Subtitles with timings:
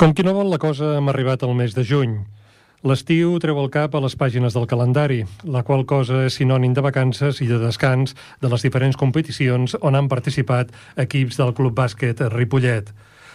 [0.00, 2.14] Com qui no vol la cosa, hem arribat al mes de juny.
[2.88, 6.80] L'estiu treu el cap a les pàgines del calendari, la qual cosa és sinònim de
[6.80, 10.72] vacances i de descans de les diferents competicions on han participat
[11.04, 12.88] equips del Club Bàsquet Ripollet.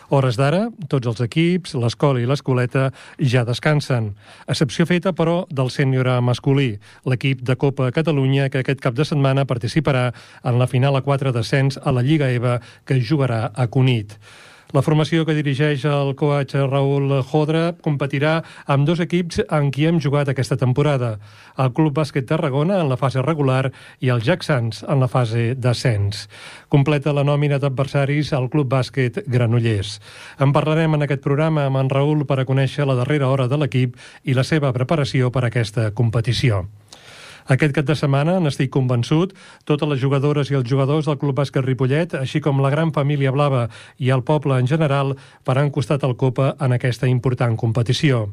[0.09, 2.87] Hores d'ara, tots els equips, l'escola i l'escoleta
[3.21, 4.15] ja descansen.
[4.49, 9.45] Excepció feta, però, del sènior masculí, l'equip de Copa Catalunya que aquest cap de setmana
[9.45, 10.07] participarà
[10.41, 12.57] en la final a 4 descens a la Lliga EVA
[12.89, 14.17] que jugarà a Cunit.
[14.75, 18.41] La formació que dirigeix el coach Raül Jodra competirà
[18.73, 21.13] amb dos equips en qui hem jugat aquesta temporada.
[21.55, 23.69] El Club Bàsquet Tarragona en la fase regular
[24.03, 26.25] i el Jacksons en la fase d'ascens.
[26.67, 30.01] Completa la nòmina d'adversaris al Club Bàsquet Granollers.
[30.43, 33.61] En parlarem en aquest programa amb en Raül per a conèixer la darrera hora de
[33.61, 33.95] l'equip
[34.27, 36.65] i la seva preparació per a aquesta competició.
[37.45, 39.35] Aquest cap de setmana, n'estic convençut,
[39.69, 43.33] totes les jugadores i els jugadors del Club Bàsquet Ripollet, així com la gran família
[43.35, 43.67] blava
[44.01, 45.13] i el poble en general,
[45.45, 48.31] faran costat al Copa en aquesta important competició.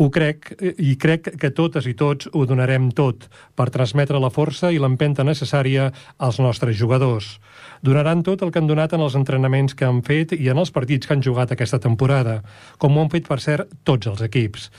[0.00, 0.48] Ho crec,
[0.80, 5.22] i crec que totes i tots ho donarem tot per transmetre la força i l'empenta
[5.22, 7.36] necessària als nostres jugadors.
[7.84, 10.72] Donaran tot el que han donat en els entrenaments que han fet i en els
[10.72, 12.40] partits que han jugat aquesta temporada,
[12.78, 14.70] com ho han fet, per cert, tots els equips.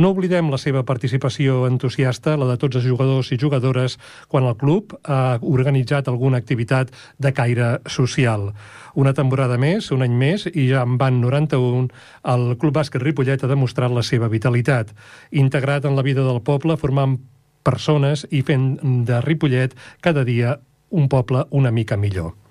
[0.00, 3.98] No oblidem la seva participació entusiasta, la de tots els jugadors i jugadores,
[4.28, 8.50] quan el club ha organitzat alguna activitat de caire social.
[8.94, 11.88] Una temporada més, un any més, i ja en van 91,
[12.34, 14.94] el Club Bàsquet Ripollet ha demostrat la seva vitalitat.
[15.30, 17.18] Integrat en la vida del poble, formant
[17.62, 18.76] persones i fent
[19.06, 20.58] de Ripollet cada dia
[20.90, 22.41] un poble una mica millor.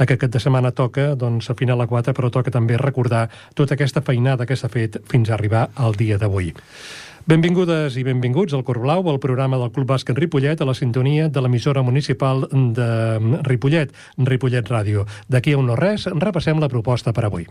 [0.00, 3.76] Aquest cap de setmana toca, doncs, a final a 4, però toca també recordar tota
[3.76, 6.54] aquesta feinada que s'ha fet fins a arribar al dia d'avui.
[7.28, 11.28] Benvingudes i benvinguts al Cor Blau, al programa del Club Bàsquet Ripollet, a la sintonia
[11.28, 12.88] de l'emissora municipal de
[13.44, 15.04] Ripollet, Ripollet Ràdio.
[15.28, 17.46] D'aquí a un no res, repassem la proposta per avui.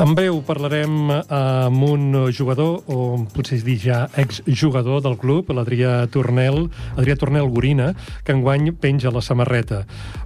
[0.00, 6.70] En breu parlarem amb un jugador, o potser dir ja exjugador del club, l'Adrià Tornel,
[6.96, 7.90] Adrià Tornel Gorina,
[8.24, 9.82] que enguany penja la samarreta.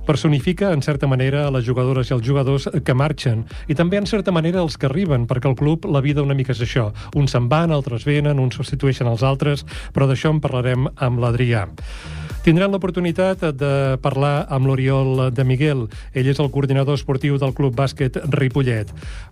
[0.07, 4.31] Personifica, en certa manera, les jugadores i els jugadors que marxen, i també, en certa
[4.31, 6.93] manera, els que arriben, perquè el club, la vida una mica és això.
[7.19, 11.67] Uns se'n van, altres venen, uns substitueixen els altres, però d'això en parlarem amb l'Adrià.
[12.45, 15.87] Tindrem l'oportunitat de parlar amb l'Oriol de Miguel.
[16.13, 18.91] Ell és el coordinador esportiu del Club Bàsquet Ripollet.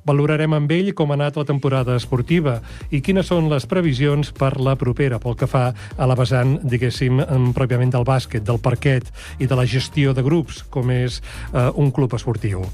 [0.09, 2.55] Valorarem amb ell com ha anat la temporada esportiva
[2.89, 7.21] i quines són les previsions per la propera, pel que fa a la vessant, diguéssim,
[7.53, 11.93] pròpiament del bàsquet, del parquet i de la gestió de grups, com és eh, un
[11.93, 12.65] club esportiu.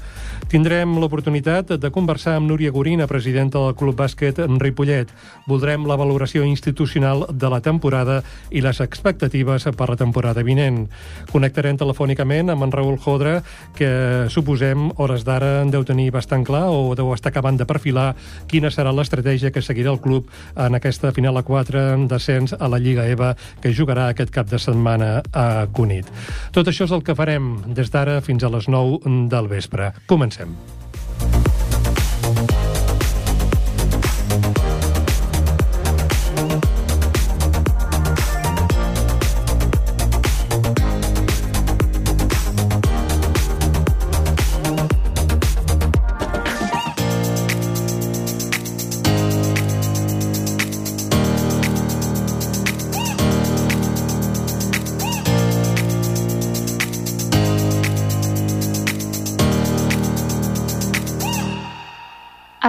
[0.47, 5.11] Tindrem l'oportunitat de conversar amb Núria Gorina, presidenta del Club Bàsquet Ripollet.
[5.51, 8.21] Voldrem la valoració institucional de la temporada
[8.55, 10.87] i les expectatives per la temporada temporada vinent.
[11.31, 13.41] Connectarem telefònicament amb en Raül Jodra,
[13.75, 18.15] que suposem, hores d'ara, en deu tenir bastant clar o deu estar acabant de perfilar
[18.47, 22.67] quina serà l'estratègia que seguirà el club en aquesta final a 4 en descens a
[22.67, 26.09] la Lliga EVA que jugarà aquest cap de setmana a Cunit.
[26.51, 29.93] Tot això és el que farem des d'ara fins a les 9 del vespre.
[30.07, 30.78] Comencem.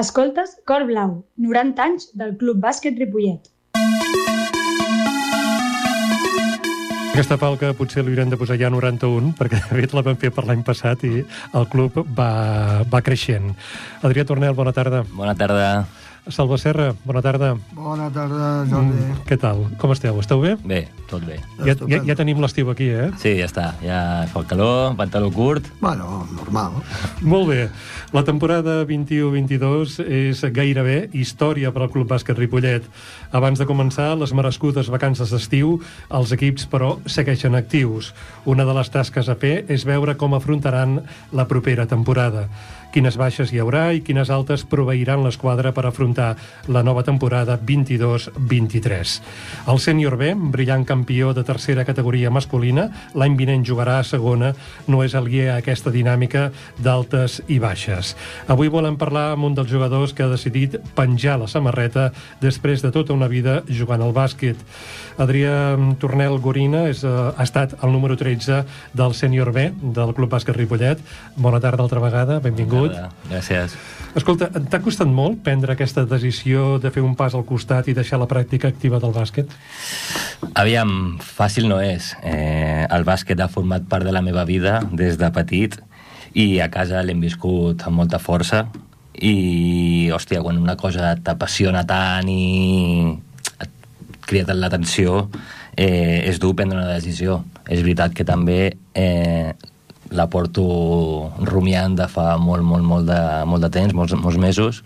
[0.01, 3.51] Escoltes Cor Blau, 90 anys del Club Bàsquet Ripollet.
[7.11, 10.31] Aquesta falca potser li haurem de posar ja 91, perquè de fet la vam fer
[10.33, 12.31] per l'any passat i el club va,
[12.89, 13.53] va creixent.
[14.01, 15.03] Adrià Tornel, bona tarda.
[15.13, 15.67] Bona tarda.
[16.29, 17.55] Salva Serra, bona tarda.
[17.73, 18.99] Bona tarda, Jordi.
[19.01, 19.63] Mm, què tal?
[19.81, 20.19] Com esteu?
[20.21, 20.53] Esteu bé?
[20.69, 21.39] Bé, tot bé.
[21.65, 23.09] Ja, ja, ja tenim l'estiu aquí, eh?
[23.23, 23.71] Sí, ja està.
[23.81, 24.01] Ja
[24.31, 25.71] fa el calor, pantaló curt...
[25.81, 26.77] Bueno, normal.
[27.25, 27.61] Molt bé.
[28.13, 32.85] La temporada 21-22 és gairebé història per al Club Bàsquet Ripollet.
[33.33, 35.79] Abans de començar les merescudes vacances d'estiu,
[36.11, 38.13] els equips, però, segueixen actius.
[38.45, 41.01] Una de les tasques a fer és veure com afrontaran
[41.33, 42.49] la propera temporada.
[42.91, 46.35] Quines baixes hi haurà i quines altes proveiran l'esquadra per afrontar
[46.69, 49.15] la nova temporada 22-23.
[49.71, 54.53] El sènior B, brillant campió de tercera categoria masculina, l'any vinent jugarà a segona,
[54.91, 56.49] no és aliè a aquesta dinàmica
[56.83, 58.17] d'altes i baixes.
[58.51, 62.11] Avui volem parlar amb un dels jugadors que ha decidit penjar la samarreta
[62.43, 64.59] després de tota una vida jugant al bàsquet.
[65.21, 68.65] Adrià Tornel Gorina és, eh, ha estat el número 13
[68.95, 70.99] del sènior B del Club Bàsquet Ripollet.
[71.37, 72.80] Bona tarda altra vegada, benvingut.
[72.89, 73.77] Nada, Gràcies.
[74.17, 78.19] Escolta, t'ha costat molt prendre aquesta decisió de fer un pas al costat i deixar
[78.19, 79.53] la pràctica activa del bàsquet?
[80.59, 82.17] Aviam, fàcil no és.
[82.27, 85.79] Eh, el bàsquet ha format part de la meva vida des de petit
[86.35, 88.65] i a casa l'hem viscut amb molta força
[89.15, 93.15] i, hòstia, quan una cosa t'apassiona tant i
[93.61, 93.71] et
[94.27, 95.27] crida tant l'atenció,
[95.77, 97.45] eh, és dur prendre una decisió.
[97.69, 99.53] És veritat que també eh,
[100.11, 100.65] la porto
[101.47, 104.83] rumiant de fa molt, molt, molt de, molt de temps, molts, molts mesos,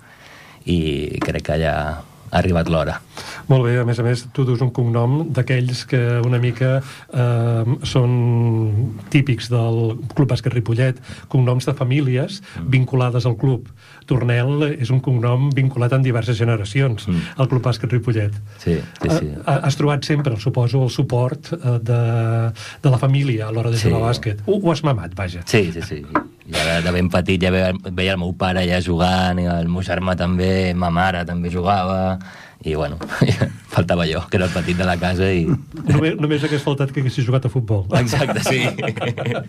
[0.65, 3.00] i crec que ja ha arribat l'hora.
[3.49, 6.78] Molt bé, a més a més, tu dus un cognom d'aquells que una mica
[7.12, 8.14] eh, són
[9.12, 12.70] típics del Club Bàsquet Ripollet, cognoms de famílies Mm.
[12.70, 13.69] vinculades al club.
[14.06, 17.20] Tornel és un cognom vinculat en diverses generacions Mm.
[17.37, 18.32] al Club Bàsquet Ripollet.
[18.58, 19.26] Sí, sí, sí.
[19.26, 22.52] Eh, has trobat sempre, suposo, el suport eh, de,
[22.82, 23.88] de la família a l'hora de Sí.
[23.90, 24.38] jugar a bàsquet.
[24.46, 25.43] Ho, ho has mamat, vaja.
[25.46, 26.02] Sí, sí, sí.
[26.52, 29.69] Ja de, de ben petit ja veia, veia el meu pare ja jugant, i el
[29.69, 32.19] meu germà també, ma mare també jugava,
[32.64, 32.96] i bueno,
[33.75, 35.44] faltava jo, que era el petit de la casa, i...
[35.84, 37.84] Només, només hagués faltat que haguessis jugat a futbol.
[37.99, 38.62] Exacte, sí.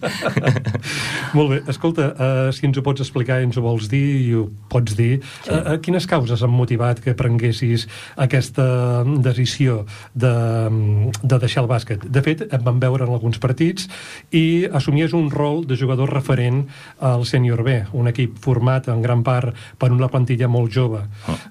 [1.37, 4.47] Molt bé, escolta, uh, si ens ho pots explicar ens ho vols dir, i ho
[4.71, 5.53] pots dir, sí.
[5.53, 7.85] uh, quines causes han motivat que prenguessis
[8.19, 8.67] aquesta
[9.23, 10.33] decisió de,
[11.21, 12.03] de deixar el bàsquet?
[12.03, 13.87] De fet, et van veure en alguns partits
[14.35, 16.65] i assumies un rol de jugador referent
[16.99, 21.05] al Sènior B, un equip format en gran part per una plantilla molt jove.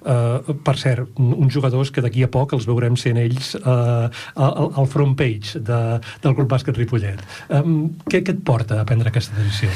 [0.05, 4.71] Uh, per cert, uns jugadors que d'aquí a poc els veurem sent ells uh, al,
[4.81, 5.81] al front page de,
[6.23, 7.21] del Club Bàsquet Ripollet.
[7.49, 9.71] Um, què, què et porta a prendre aquesta decisió?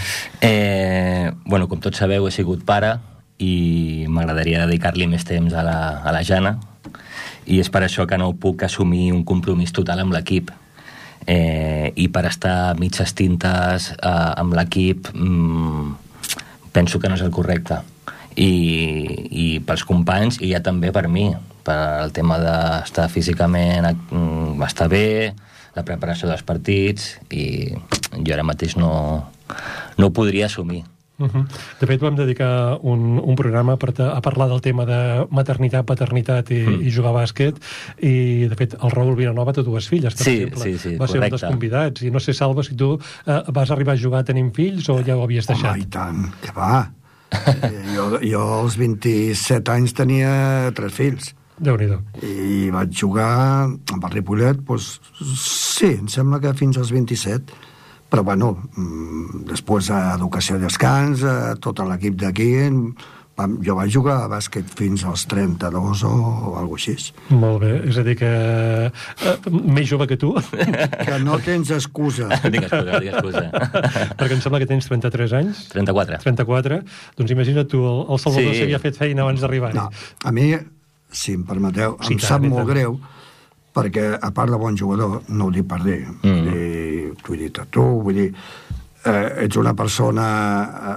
[0.46, 2.98] Eh, bueno, com tots sabeu, he sigut pare
[3.40, 6.58] i m'agradaria dedicar-li més temps a la, a la Jana
[7.50, 10.52] i és per això que no puc assumir un compromís total amb l'equip.
[11.30, 15.90] Eh, I per estar mitges tintes eh, amb l'equip mm,
[16.74, 17.82] penso que no és el correcte.
[18.40, 18.52] I,
[19.30, 21.28] I pels companys i ja també per mi,
[21.70, 25.34] per el tema d'estar físicament mm, estar bé,
[25.78, 27.74] la preparació dels partits i
[28.18, 28.94] jo ara mateix no,
[29.98, 30.84] no ho podria assumir.
[31.20, 31.44] Uh -huh.
[31.80, 35.86] De fet, vam dedicar un, un programa per ta, a parlar del tema de maternitat,
[35.86, 36.82] paternitat i, mm.
[36.88, 37.56] i jugar a bàsquet,
[38.00, 40.64] i, de fet, el Raül Vilanova té dues filles, per Sí, exemple.
[40.64, 41.30] sí, sí, Va ser un correcte.
[41.30, 44.90] dels convidats, i no sé, Salva, si tu eh, vas arribar a jugar tenint fills
[44.90, 45.72] o ja ho havies deixat?
[45.72, 46.92] Home, i tant, que va.
[47.32, 52.00] Eh, jo, jo als 27 anys tenia tres fills Déu-n'hi-do.
[52.24, 53.32] i vaig jugar
[53.68, 55.00] amb el Ripollet, doncs,
[55.36, 57.54] sí, em sembla que fins als 27,
[58.10, 62.50] però bueno, mm, després a Educació i Descans, a tot l'equip d'aquí,
[63.40, 67.14] vam- jo vaig jugar a bàsquet fins als 32 o, o alguna cosa així.
[67.30, 68.32] Molt bé, és a dir que
[68.90, 70.34] eh, més jove que tu,
[71.06, 72.28] Que no tens excusa.
[72.52, 73.46] digues excusa, digues excusa.
[74.20, 76.20] perquè em sembla que tens 33 anys, 34.
[76.26, 76.82] 34,
[77.16, 78.60] doncs imagina't tu, el, el Salvador Sí.
[78.66, 79.72] s'havia fet feina abans d'arribar.
[79.78, 79.88] No,
[80.26, 80.50] a mi,
[81.12, 82.68] si em permeteu, Sí, em tant, sap molt tant.
[82.70, 83.00] greu
[83.74, 86.30] perquè, a part de bon jugador, no ho dic per dir, Mm.
[86.30, 86.44] mm.
[86.52, 88.34] dir t'ho he dit a tu, vull dir,
[89.06, 90.26] eh, ets una persona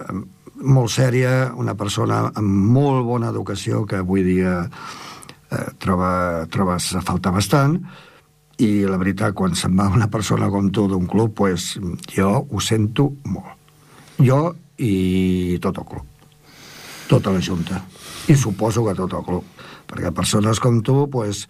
[0.09, 0.21] eh,
[0.63, 4.69] molt sèria, una persona amb molt bona educació que avui dia
[5.51, 7.77] eh, troba, trobes a faltar bastant,
[8.59, 11.79] i la veritat, quan se'n va una persona com tu d'un club, pues,
[12.15, 13.57] jo ho sento molt.
[14.19, 16.07] Jo i tot el club
[17.13, 17.83] tota la Junta.
[18.29, 19.45] I suposo que tot el club.
[19.93, 21.45] Perquè persones com tu, pues,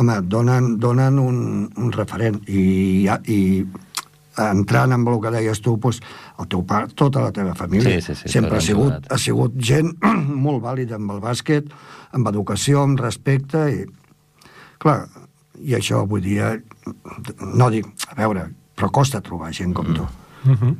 [0.00, 1.38] home, donen, donen un,
[1.78, 2.40] un referent.
[2.50, 3.40] I, i
[4.40, 6.00] entrant amb el que deies tu, pues,
[6.40, 9.56] el teu pare, tota la teva família, Sí, sí, sí, sempre ha sigut, ha sigut
[9.56, 9.92] gent
[10.46, 11.70] molt vàlida amb el bàsquet,
[12.16, 14.48] amb educació, amb respecte, i,
[14.82, 15.02] clar,
[15.60, 16.54] i això avui dia,
[17.42, 20.08] no dic, a veure, però costa trobar gent com tu.
[20.40, 20.74] Uh -huh.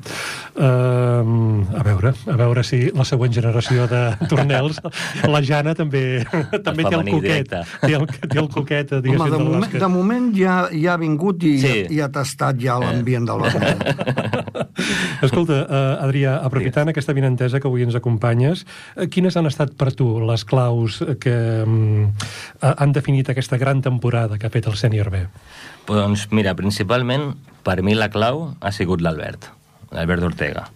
[0.57, 4.81] uh, a veure, a veure si la següent generació de tornels,
[5.29, 6.25] la Jana també
[6.65, 7.63] també té el coquet, directe.
[7.81, 10.97] té el, té el coquet, Home, diguéssim, de, del moment, de moment ja, ja ha
[10.97, 11.87] vingut i, Sí.
[11.91, 13.77] i ha tastat ja l'ambient del bàsquet.
[15.27, 18.65] Escolta, uh, Adrià, aprofitant aquesta vinentesa que avui ens acompanyes,
[18.97, 23.83] uh, quines han estat per tu les claus que um, uh, han definit aquesta gran
[23.85, 25.25] temporada que ha fet el sènior B?
[25.91, 27.35] Doncs mira, principalment,
[27.67, 29.51] per mi la clau ha sigut l'Albert,
[29.93, 30.69] l'Albert Ortega.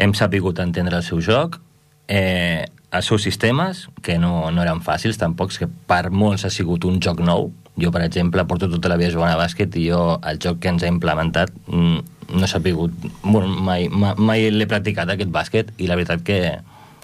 [0.00, 1.60] Hem sapigut entendre el seu joc
[2.08, 2.64] eh,
[2.94, 7.00] els seus sistemes, que no, no eren fàcils tampoc, que per molts ha sigut un
[7.02, 7.50] joc nou.
[7.80, 10.70] Jo, per exemple, porto tota la vida jugant a bàsquet i jo el joc que
[10.70, 12.94] ens ha implementat mm, no s'ha pogut...
[13.22, 16.38] Bueno, mai, mai, mai l'he practicat, aquest bàsquet, i la veritat que,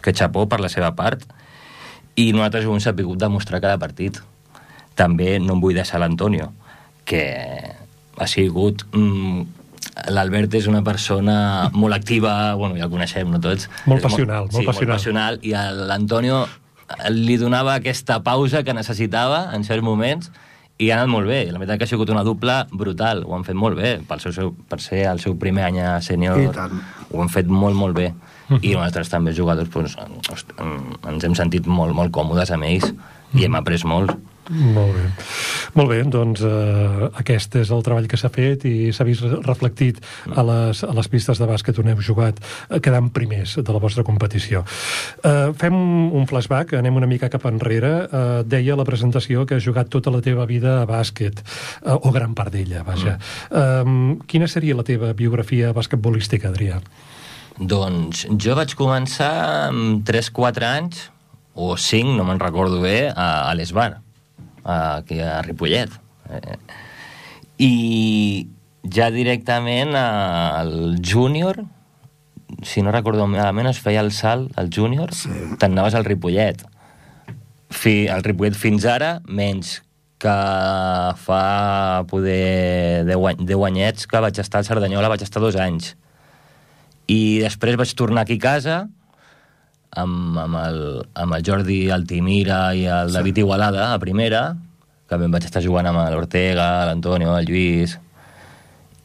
[0.01, 1.25] que xapó per la seva part.
[2.15, 4.21] I nosaltres ho hem sabut demostrar cada partit.
[4.99, 6.51] També no em vull deixar l'Antonio,
[7.09, 7.25] que
[8.21, 9.43] ha sigut mm,
[10.15, 13.69] l'Albert és una persona molt activa, bueno, ja el coneixem, no tots.
[13.91, 14.87] Molt És passional, molt sí, passional.
[14.87, 15.41] molt passional.
[15.43, 16.45] I a l'Antonio
[17.15, 20.31] li donava aquesta pausa que necessitava en certs moments
[20.81, 21.43] i ha anat molt bé.
[21.53, 23.23] La veritat que ha sigut una dupla brutal.
[23.29, 23.99] Ho han fet molt bé.
[24.09, 26.41] Per, seu, seu, per ser el seu primer any a sènior,
[27.11, 28.11] ho han fet molt, molt bé.
[28.61, 30.47] I nosaltres també, jugadors, doncs,
[31.13, 32.89] ens hem sentit molt, molt còmodes amb ells
[33.37, 34.17] i hem après molt.
[34.51, 35.05] Molt bé.
[35.79, 40.01] Molt bé, doncs eh, aquest és el treball que s'ha fet i s'ha vist reflectit
[40.35, 43.83] a les, a les pistes de bàsquet on heu jugat, eh, quedant primers de la
[43.83, 44.65] vostra competició.
[45.23, 47.93] Eh, fem un flashback, anem una mica cap enrere.
[48.11, 51.45] Eh, deia la presentació que has jugat tota la teva vida a bàsquet,
[51.85, 53.19] eh, o gran part d'ella, vaja.
[53.51, 54.19] Mm.
[54.19, 56.83] Eh, quina seria la teva biografia basquetbolística, Adrià?
[57.61, 59.33] Doncs jo vaig començar
[59.71, 61.11] amb 3-4 anys,
[61.55, 64.01] o 5, no me'n recordo bé, a, a l'Esbar,
[64.65, 65.91] aquí a Ripollet.
[66.31, 66.57] Eh,
[67.61, 68.49] I
[68.91, 71.65] ja directament al júnior,
[72.63, 75.31] si no recordo malament, es feia el salt al júnior, Sí.
[75.59, 76.65] t'anaves al Ripollet.
[77.71, 79.83] Fi, el Ripollet fins ara, menys
[80.21, 80.29] que
[81.17, 85.95] fa poder 10, any, 10 anyets que vaig estar al Cerdanyola, vaig estar dos anys.
[87.09, 88.89] I després vaig tornar aquí a casa
[89.97, 90.81] amb, amb, el,
[91.15, 94.57] amb el Jordi Altimira i el David Igualada a primera,
[95.09, 97.97] que també vaig estar jugant amb l'Ortega, l'Antonio, el Lluís,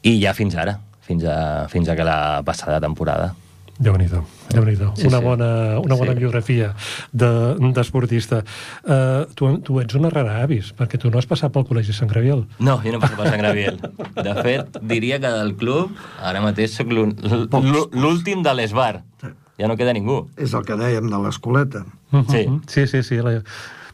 [0.06, 3.32] i ja fins ara, fins a, fins a que la passada temporada.
[3.76, 4.22] Déu-n'hi-do,
[4.54, 5.24] déu nhi déu Sí, una, sí.
[5.26, 5.48] bona,
[5.84, 6.18] una bona Sí.
[6.22, 6.70] biografia
[7.12, 8.38] de- d'esportista.
[8.40, 11.92] De, uh, tu, tu ets una rara avis, perquè tu no has passat pel Col·legi
[11.92, 12.46] Sant Graviel.
[12.58, 13.76] No, jo no passo per Sant Graviel.
[14.16, 19.02] De fet, diria que del club ara mateix sóc l'últim de l'Esbar.
[19.58, 20.26] Ja no queda ningú.
[20.36, 21.84] És el que dèiem de l'escoleta.
[22.12, 22.46] Sí.
[22.46, 22.62] Mhm.
[22.68, 23.20] Sí, sí, sí.
[23.24, 23.38] La...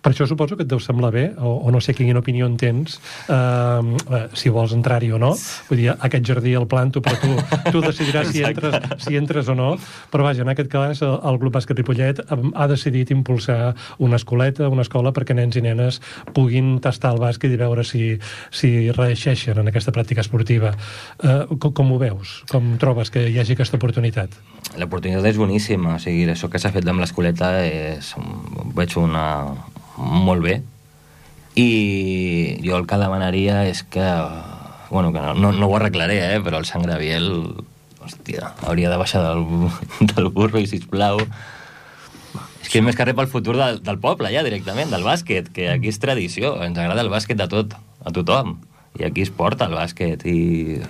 [0.03, 2.57] Per això suposo que et deu semblar bé, o, o no sé quina opinió en
[2.59, 2.97] tens,
[3.31, 5.31] eh, eh, si vols entrar-hi o no.
[5.69, 7.37] Vull dir, aquest jardí el planto, però tu,
[7.71, 9.69] tu decidiràs si entres, si entres o no.
[10.11, 14.67] Però vaja, en aquest cas, el, el Club Bàsquet Ripollet ha decidit impulsar una escoleta,
[14.73, 16.01] una escola, perquè nens i nenes
[16.35, 18.17] puguin tastar el bàsquet i veure si,
[18.51, 20.75] si reeixeixen en aquesta pràctica esportiva.
[21.23, 22.41] Eh, com, com ho veus?
[22.51, 24.35] Com trobes que hi hagi aquesta oportunitat?
[24.83, 28.15] L'oportunitat és boníssima, o sigui, això que s'ha fet amb l'escoleta és,
[28.75, 29.27] veig una,
[29.97, 30.61] molt bé.
[31.59, 31.69] I
[32.65, 34.07] jo el que demanaria és que
[34.93, 37.31] bueno, que no, no, no ho arreglaré, eh, però el Sant Graviel
[38.03, 39.47] hòstia, hauria de baixar del,
[40.13, 41.23] del burro i sisplau.
[42.63, 45.71] És que més que res pel futur del, del poble ja directament, del bàsquet que
[45.73, 48.59] aquí és tradició, ens agrada el bàsquet de tot a tothom,
[49.01, 50.83] i aquí es porta el bàsquet i...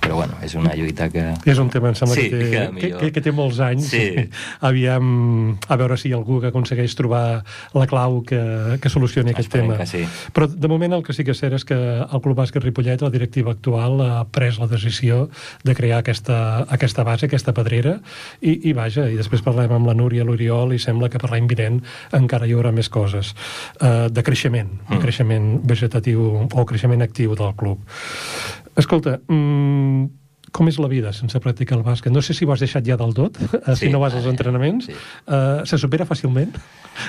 [0.00, 1.22] però bueno, és una lluita que...
[1.48, 3.88] És un tema, em sembla, Sí, que, té, que, que, que té molts anys.
[3.90, 4.28] Sí.
[4.68, 7.42] Aviam, a veure si hi ha algú que aconsegueix trobar
[7.74, 8.40] la clau que,
[8.82, 9.86] que solucioni aquest Esperem tema.
[9.90, 10.04] sí.
[10.34, 13.02] Però, de moment, el que sí que és cert és que el Club Bàsquet Ripollet,
[13.04, 15.28] la directiva actual, ha pres la decisió
[15.64, 17.98] de crear aquesta, aquesta base, aquesta pedrera,
[18.40, 21.48] i, i vaja, i després parlem amb la Núria, l'Oriol, i sembla que per l'any
[21.50, 21.82] vinent
[22.16, 23.34] encara hi haurà més coses
[23.82, 25.02] uh, de creixement, de Mm.
[25.02, 27.78] creixement vegetatiu o creixement actiu del club.
[28.78, 29.87] Escolta, mm,
[30.52, 32.12] com és la vida sense practicar el bàsquet?
[32.14, 33.92] No sé si ho has deixat ja del tot, eh, si Sí.
[33.92, 34.86] no vas als entrenaments.
[34.88, 34.92] Sí.
[35.26, 36.54] Eh, se supera fàcilment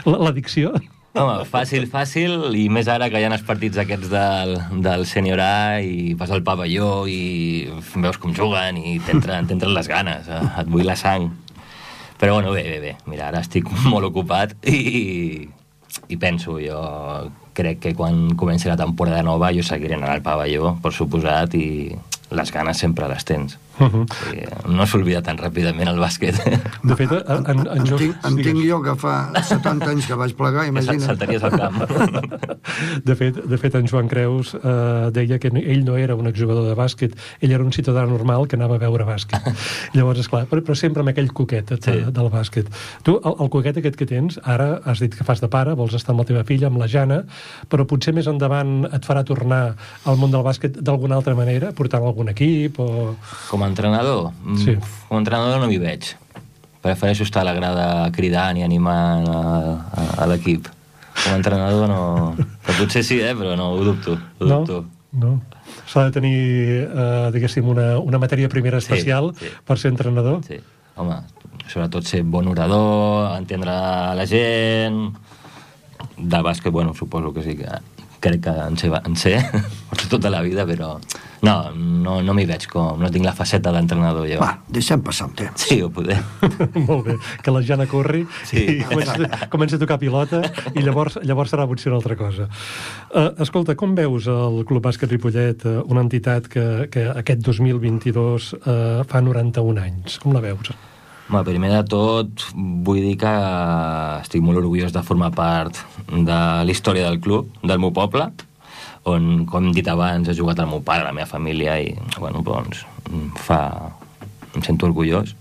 [0.06, 0.74] l'addicció?
[1.18, 4.52] Home, fàcil, fàcil, i més ara que hi ha els partits aquests del,
[4.86, 10.28] del Senior A i vas al pavelló i veus com juguen i t'entren les ganes,
[10.30, 10.42] eh?
[10.62, 11.32] et vull la sang.
[12.20, 12.94] Però bueno, bé, bé, bé.
[13.08, 15.48] Mira, ara estic molt ocupat i,
[16.14, 16.78] i penso, jo
[17.58, 21.96] crec que quan comenci la temporada nova jo seguiré anant al pavelló, per suposat, i
[22.32, 23.58] les ganes sempre les tens.
[23.80, 24.06] Uh -huh.
[24.36, 26.36] I no s'oblida tan ràpidament el bàsquet.
[26.84, 28.02] De fet, en, en, en jocs...
[28.02, 31.02] tinc, en tinc jo que fa 70 anys que vaig plegar, imagina't.
[31.02, 31.80] saltaries al camp.
[33.04, 36.68] De fet, de fet, en Joan Creus eh, deia que ell no era un exjugador
[36.68, 39.42] de bàsquet, ell era un ciutadà normal que anava a veure bàsquet.
[39.96, 42.12] Llavors, esclar, però, però sempre amb aquell coquet de, Sí.
[42.12, 42.68] del bàsquet.
[43.04, 45.94] Tu, el, el coquet aquest que tens, ara has dit que fas de pare, vols
[45.98, 47.24] estar amb la teva filla, amb la Jana,
[47.70, 52.04] però potser més endavant et farà tornar al món del bàsquet d'alguna altra manera, portant
[52.04, 53.16] algun equip o...
[53.50, 54.32] Com a entrenador?
[54.44, 54.76] Mm, Sí.
[55.08, 56.12] Com a entrenador no m'hi veig.
[56.82, 57.86] Prefereixo estar a la grada
[58.16, 59.40] cridant i animant a,
[59.92, 60.68] a, a l'equip.
[61.24, 62.02] Com a entrenador no...
[62.66, 63.34] Que potser sí, eh?
[63.36, 64.14] però no, ho dubto.
[64.40, 64.60] Ho No?
[64.64, 64.86] dubto.
[65.12, 65.42] No?
[65.90, 66.38] S'ha de tenir,
[66.86, 69.48] eh, diguéssim, una, una matèria primera Sí, especial sí.
[69.66, 70.40] per ser entrenador?
[70.46, 70.60] Sí.
[70.96, 71.16] Home,
[71.68, 73.72] sobretot ser bon orador, entendre
[74.16, 75.10] la gent...
[76.20, 77.68] De bàsquet, bueno, suposo que sí que
[78.20, 79.38] crec que en sé, en sé
[80.12, 80.98] tota la vida, però
[81.42, 84.40] no, no, no m'hi veig com, no tinc la faceta d'entrenador jo.
[84.42, 85.66] Va, deixem passar un temps.
[85.70, 86.20] Sí, ho podem.
[86.90, 88.66] Molt bé, que la Jana corri Sí.
[88.66, 90.42] i comença, comença a tocar pilota
[90.76, 92.50] i llavors, llavors serà potser una altra cosa.
[93.10, 98.54] Uh, escolta, com veus el Club Bàsquet Ripollet, uh, una entitat que, que aquest 2022
[98.60, 100.20] uh, fa 91 anys?
[100.24, 100.74] Com la veus?
[101.30, 103.32] Home, primer de tot, vull dir que
[104.24, 105.78] estic molt orgullós de formar part
[106.10, 108.26] de la història del club, del meu poble,
[109.06, 112.42] on, com hem dit abans, ha jugat el meu pare, la meva família, i, bueno,
[112.42, 112.82] doncs,
[113.46, 113.60] fa...
[114.58, 115.36] em sento orgullós.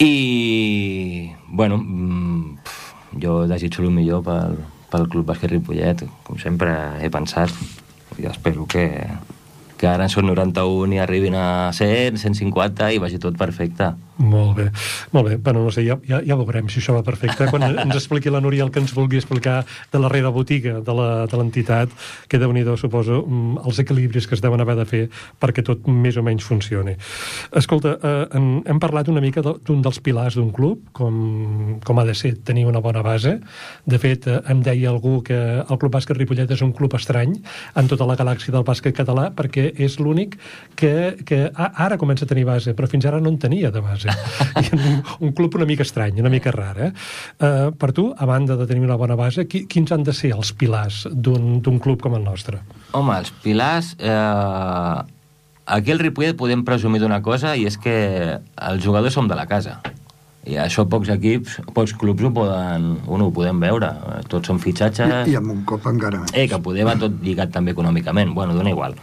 [0.00, 2.72] I, bueno, mm,
[3.20, 4.56] jo desitjo el millor pel,
[4.88, 6.72] pel Club Bàsquet Ripollet, com sempre
[7.04, 7.52] he pensat,
[8.16, 8.88] i espero que,
[9.76, 13.92] que ara en són 91 i arribin a 100, 150 i vagi tot perfecte.
[14.18, 14.66] Molt bé,
[15.10, 15.36] molt bé.
[15.36, 17.46] Bueno, no sé, ja, ja, ja veurem si això va perfecte.
[17.48, 20.94] Quan ens expliqui la Núria el que ens vulgui explicar de la rere botiga de
[21.38, 21.90] l'entitat,
[22.28, 25.02] que déu nhi suposo, mm, els equilibris que es deuen haver de fer
[25.40, 26.94] perquè tot més o menys funcioni.
[27.56, 32.04] Escolta, eh, en, hem parlat una mica d'un dels pilars d'un club, com, com ha
[32.04, 33.38] de ser tenir una bona base.
[33.86, 37.34] De fet, eh, em deia algú que el Club Bàsquet Ripollet és un club estrany
[37.74, 40.38] en tota la galàxia del bàsquet català perquè és l'únic
[40.76, 44.01] que, que ara comença a tenir base, però fins ara no en tenia de base.
[44.10, 46.90] I un, un club una mica estrany, una mica rar, eh?
[47.38, 50.32] Uh, per tu, a banda de tenir una bona base, qui, quins han de ser
[50.34, 52.62] els pilars d'un d'un club com el nostre?
[52.92, 53.94] Home, els pilars...
[53.98, 55.02] Eh,
[55.72, 57.94] aquí al Ripollet podem presumir d'una cosa i és que
[58.40, 59.78] els jugadors som de la casa.
[60.42, 63.92] I això pocs equips, pocs clubs ho poden, bueno, ho podem veure.
[64.28, 65.28] Tots són fitxatges...
[65.30, 66.32] I amb un cop encara més.
[66.34, 68.34] Eh, que poder va tot lligat també econòmicament.
[68.34, 68.96] Bueno, dona igual.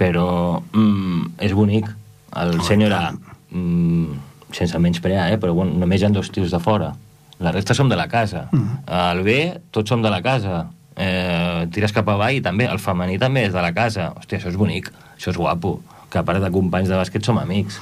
[0.00, 1.92] Però mm, és bonic.
[2.36, 3.12] El Oh, senyor i A,
[3.52, 4.16] mm,
[4.52, 6.94] sense menysprear, eh, però bueno, només hi ha dos tios de fora.
[7.38, 8.48] La resta som de la casa.
[8.52, 8.78] Mm.
[8.88, 9.36] El B,
[9.70, 10.66] tots som de la casa.
[10.96, 12.68] Eh, tires cap avall i també.
[12.70, 14.12] El femení també és de la casa.
[14.16, 14.90] Hòstia, això és bonic.
[15.16, 15.80] Això és guapo.
[16.10, 17.80] Que a part de companys de bàsquet som amics.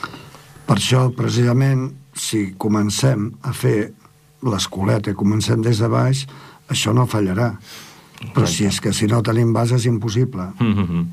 [0.66, 3.92] Per això, precisament, si comencem a fer
[4.44, 6.24] l'escoleta i comencem des de baix,
[6.72, 7.52] això no fallarà.
[8.34, 10.50] Però si és que si no tenim base és impossible.
[10.58, 11.04] Mm -hmm.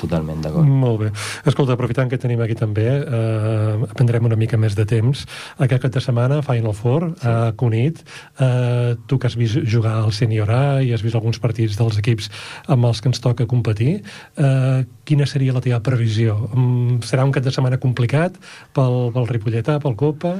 [0.00, 0.66] Totalment d'acord.
[0.66, 1.10] Molt bé.
[1.46, 5.24] Escolta, aprofitant que tenim aquí també, eh, prendrem una mica més de temps.
[5.58, 7.28] Aquest cap de setmana, Final Four, sí.
[7.28, 8.02] a Cunit.
[8.38, 11.98] Eh, tu que has vist jugar al Senior A i has vist alguns partits dels
[11.98, 12.30] equips
[12.66, 14.02] amb els que ens toca competir,
[14.36, 16.36] eh, quina seria la teva previsió?
[16.52, 18.36] Mm, serà un cap de setmana complicat
[18.72, 20.34] pel, pel Ripolletà, pel Copa?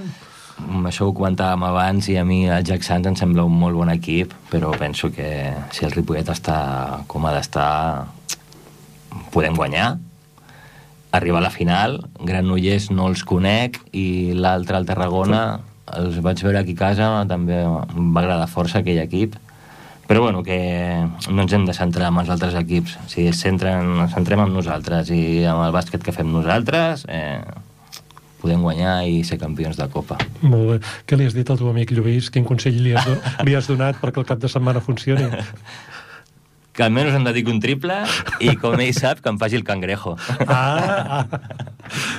[0.59, 3.77] Mm, Això ho comentàvem abans i a mi el Jack Sands em sembla un molt
[3.77, 8.07] bon equip, però penso que si el Ripollet està com ha d'estar,
[9.35, 9.94] podem guanyar,
[11.14, 15.44] arribar a la final, Granollers no els conec i l'altre, el Tarragona,
[15.94, 19.37] els vaig veure aquí a casa, també em va agradar força aquell equip,
[20.09, 20.59] però bueno, que
[21.31, 22.98] no ens hem de centrar en els altres equips.
[23.09, 27.40] Si es centren, ens centrem en nosaltres i amb el bàsquet que fem nosaltres, eh,
[28.44, 30.18] podem guanyar i ser campions de Copa.
[30.42, 30.79] Molt bé.
[31.09, 32.29] Què li has dit al teu amic Lluís?
[32.35, 35.31] Quin consell li has, do li has donat perquè el cap de setmana funcioni?
[36.75, 38.01] Que almenys em dediqui un triple
[38.43, 40.17] i, com ell sap, que em faci el cangrejo.
[40.49, 41.25] Ah, ah.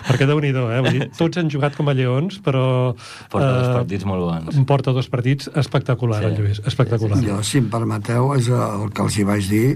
[0.08, 0.80] perquè déu nhi eh?
[0.86, 2.96] Vull dir, tots han jugat com a lleons, però...
[3.32, 4.62] Porta dos eh, partits molt bons.
[4.70, 6.32] Porta dos partits espectacular, Sí.
[6.32, 7.20] el Lluís, espectacular.
[7.26, 9.70] Jo, si em permeteu, és el que els hi vaig dir,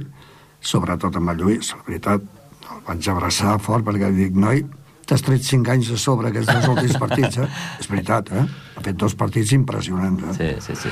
[0.61, 2.23] sobretot amb el Lluís, la veritat,
[2.69, 4.63] el vaig abraçar fort perquè dic, noi,
[5.09, 7.47] t'has tret cinc anys a sobre aquests dos últims partits, eh?
[7.81, 8.43] És veritat, eh?
[8.77, 10.35] Ha fet dos partits impressionants, eh?
[10.37, 10.91] Sí, sí, sí.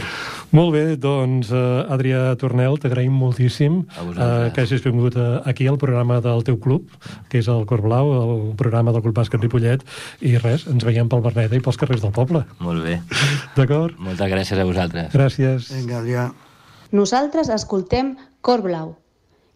[0.58, 5.78] Molt bé, doncs, uh, Adrià Tornel, t'agraïm moltíssim uh, que hagis vingut uh, aquí al
[5.82, 6.90] programa del teu club,
[7.30, 9.86] que és el Cor Blau, el programa del Club Bàsquet Ripollet,
[10.26, 12.44] i res, ens veiem pel Berneda i pels carrers del poble.
[12.64, 12.98] Molt bé.
[13.60, 14.00] D'acord?
[14.02, 15.14] Moltes gràcies a vosaltres.
[15.14, 15.70] Gràcies.
[15.78, 16.28] Vinga, Adrià.
[16.96, 18.96] Nosaltres escoltem Cor Blau.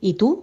[0.02, 0.36] I tu?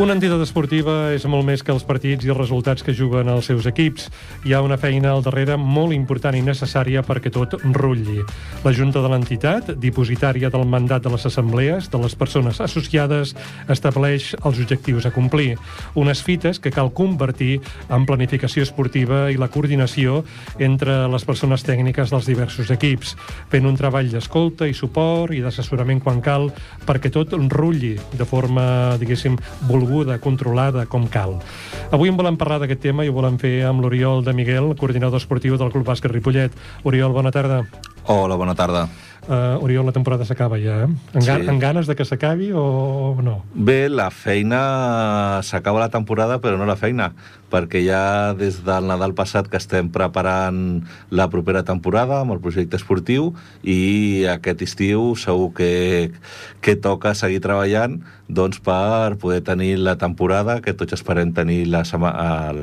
[0.00, 3.50] Una entitat esportiva és molt més que els partits i els resultats que juguen els
[3.50, 4.06] seus equips.
[4.48, 8.22] Hi ha una feina al darrere molt important i necessària perquè tot rulli.
[8.60, 13.30] La Junta de l'entitat, dipositària del mandat de les assemblees, de les persones associades,
[13.72, 15.54] estableix els objectius a complir.
[15.96, 20.26] Unes fites que cal convertir en planificació esportiva i la coordinació
[20.60, 23.14] entre les persones tècniques dels diversos equips,
[23.48, 26.50] fent un treball d'escolta i suport i d'assessorament quan cal
[26.84, 31.38] perquè tot rulli de forma, diguéssim, volguda, controlada, com cal.
[31.96, 35.24] Avui en volem parlar d'aquest tema i ho volem fer amb l'Oriol de Miguel, coordinador
[35.24, 36.52] esportiu del Club Bàsquet Ripollet.
[36.84, 37.64] Oriol, bona tarda.
[38.10, 38.88] Hola, bona tarda.
[39.28, 40.88] Uh, Oriol, la temporada s'acaba ja, eh?
[41.14, 41.30] En, sí.
[41.30, 43.36] en ganes de que s'acabi o no?
[43.54, 45.38] Bé, la feina...
[45.46, 47.12] S'acaba la temporada, però no la feina,
[47.50, 52.78] perquè ja des del Nadal passat que estem preparant la propera temporada amb el projecte
[52.80, 53.32] esportiu
[53.62, 55.72] i aquest estiu segur que,
[56.62, 61.82] que toca seguir treballant doncs, per poder tenir la temporada que tots esperem tenir la
[61.90, 62.54] a,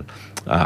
[0.47, 0.59] a,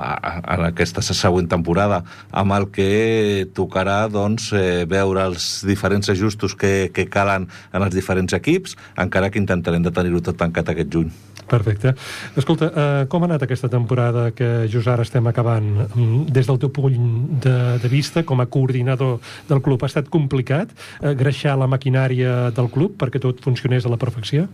[0.54, 6.92] a aquesta següent temporada, amb el que tocarà doncs, eh, veure els diferents ajustos que,
[6.94, 11.12] que calen en els diferents equips, encara que intentarem de tenir-ho tot tancat aquest juny.
[11.52, 11.94] Perfecte.
[12.40, 15.68] Escolta, eh, com ha anat aquesta temporada que just ara estem acabant?
[15.90, 20.08] Mm, des del teu punt de, de vista, com a coordinador del club, ha estat
[20.10, 24.48] complicat eh, greixar la maquinària del club perquè tot funcionés a la perfecció?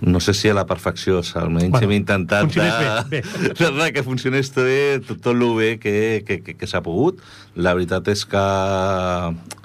[0.00, 2.60] no sé si a la perfecció, almenys bueno, hem intentat de,
[3.10, 3.78] bé, bé.
[3.82, 7.18] De, que funcionés tot bé, tot, tot el bé que, que, que, que s'ha pogut.
[7.56, 8.44] La veritat és que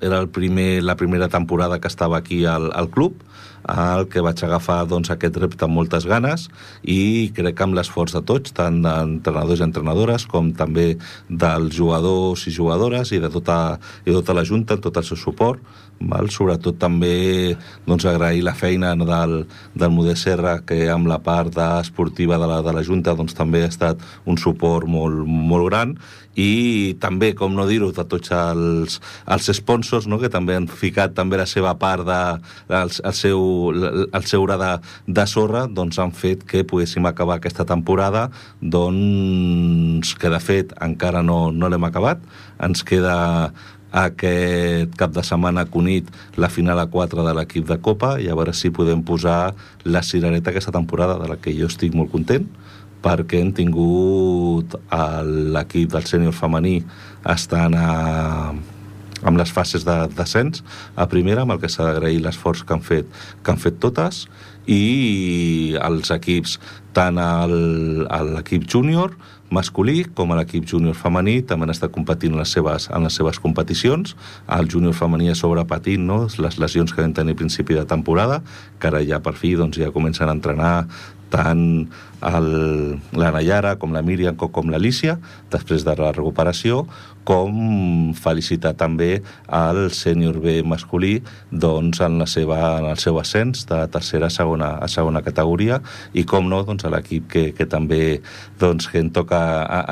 [0.01, 3.21] era el primer, la primera temporada que estava aquí al, al club,
[3.69, 6.49] el que vaig agafar doncs, aquest repte amb moltes ganes
[6.83, 10.97] i crec que amb l'esforç de tots, tant d'entrenadors i entrenadores com també
[11.29, 15.61] dels jugadors i jugadores i de tota, i tota la Junta, tot el seu suport,
[15.99, 16.29] val?
[16.33, 17.55] sobretot també
[17.87, 19.45] doncs, agrair la feina del,
[19.75, 23.63] del Modest Serra, que amb la part esportiva de la, de la Junta doncs, també
[23.63, 25.95] ha estat un suport molt, molt gran,
[26.35, 28.99] i també, com no dir-ho, de tots els,
[29.29, 30.17] els sponsors, no?
[30.21, 32.21] que també han ficat també la seva part de,
[32.73, 34.71] el, el seu, el seu hora de,
[35.07, 38.29] de sorra, doncs han fet que poguéssim acabar aquesta temporada,
[38.61, 42.23] doncs que de fet encara no, no l'hem acabat,
[42.63, 43.15] ens queda
[43.93, 46.09] aquest cap de setmana Cunit
[46.41, 49.53] la final a 4 de l'equip de Copa i a veure si podem posar
[49.85, 52.47] la cirereta aquesta temporada, de la que jo estic molt content,
[53.03, 54.77] perquè hem tingut
[55.53, 56.79] l'equip del sènior femení
[57.29, 57.89] estant a,
[59.23, 60.63] amb les fases de descens
[60.95, 63.07] a primera, amb el que s'ha d'agrair l'esforç que han fet
[63.43, 64.27] que han fet totes
[64.69, 66.59] i els equips
[66.95, 69.17] tant l'equip júnior
[69.53, 73.13] masculí com a l'equip júnior femení també han estat competint en les seves, en les
[73.13, 74.15] seves competicions.
[74.49, 76.23] El júnior femení a sobre patint no?
[76.25, 78.41] les lesions que vam tenir a principi de temporada,
[78.79, 80.73] que ara ja per fi doncs, ja comencen a entrenar
[81.33, 81.89] tant
[82.21, 82.49] el,
[83.17, 83.31] la
[83.81, 85.17] com la Míriam com, com l'Alicia,
[85.51, 86.85] després de la recuperació,
[87.27, 91.17] com felicitar també el sènior B masculí
[91.49, 95.79] doncs, en, la seva, en el seu ascens de tercera a segona, a segona categoria
[96.13, 98.21] i com no, doncs, a l'equip que, que també
[98.59, 99.39] doncs, que em toca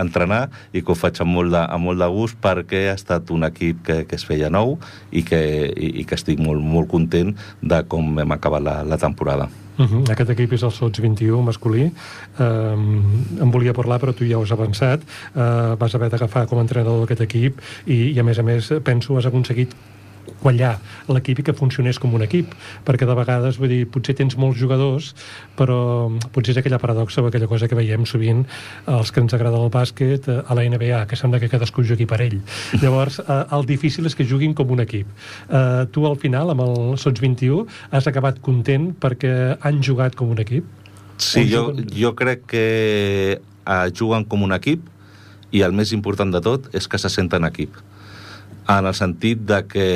[0.02, 3.32] entrenar i que ho faig amb molt de, amb molt de gust perquè ha estat
[3.32, 4.78] un equip que, que es feia nou
[5.12, 5.42] i que,
[5.72, 9.50] i, i que estic molt, molt content de com hem acabat la, la temporada.
[9.78, 10.12] Uh -huh.
[10.12, 11.92] Aquest equip és el Sots 21 masculí.
[12.40, 15.02] Um, em volia parlar, però tu ja ho has avançat.
[15.36, 18.74] Uh, vas haver d'agafar com a entrenador d'aquest equip i, i, a més a més,
[18.84, 19.76] penso has aconseguit
[20.42, 20.76] quallar
[21.12, 22.54] l'equip i que funcionés com un equip,
[22.88, 25.12] perquè de vegades, vull dir, potser tens molts jugadors,
[25.58, 28.44] però potser és aquella paradoxa o aquella cosa que veiem sovint
[28.90, 32.08] els que ens agrada el bàsquet eh, a la NBA, que sembla que cadascú jugui
[32.10, 32.40] per ell.
[32.82, 35.10] Llavors, eh, el difícil és que juguin com un equip.
[35.50, 40.34] Eh, tu, al final, amb el Sots 21, has acabat content perquè han jugat com
[40.34, 40.66] un equip?
[41.22, 42.66] Sí, jo, jo crec que
[43.38, 44.88] eh, juguen com un equip
[45.52, 47.78] i el més important de tot és que se senten equip
[48.80, 49.88] en el sentit de que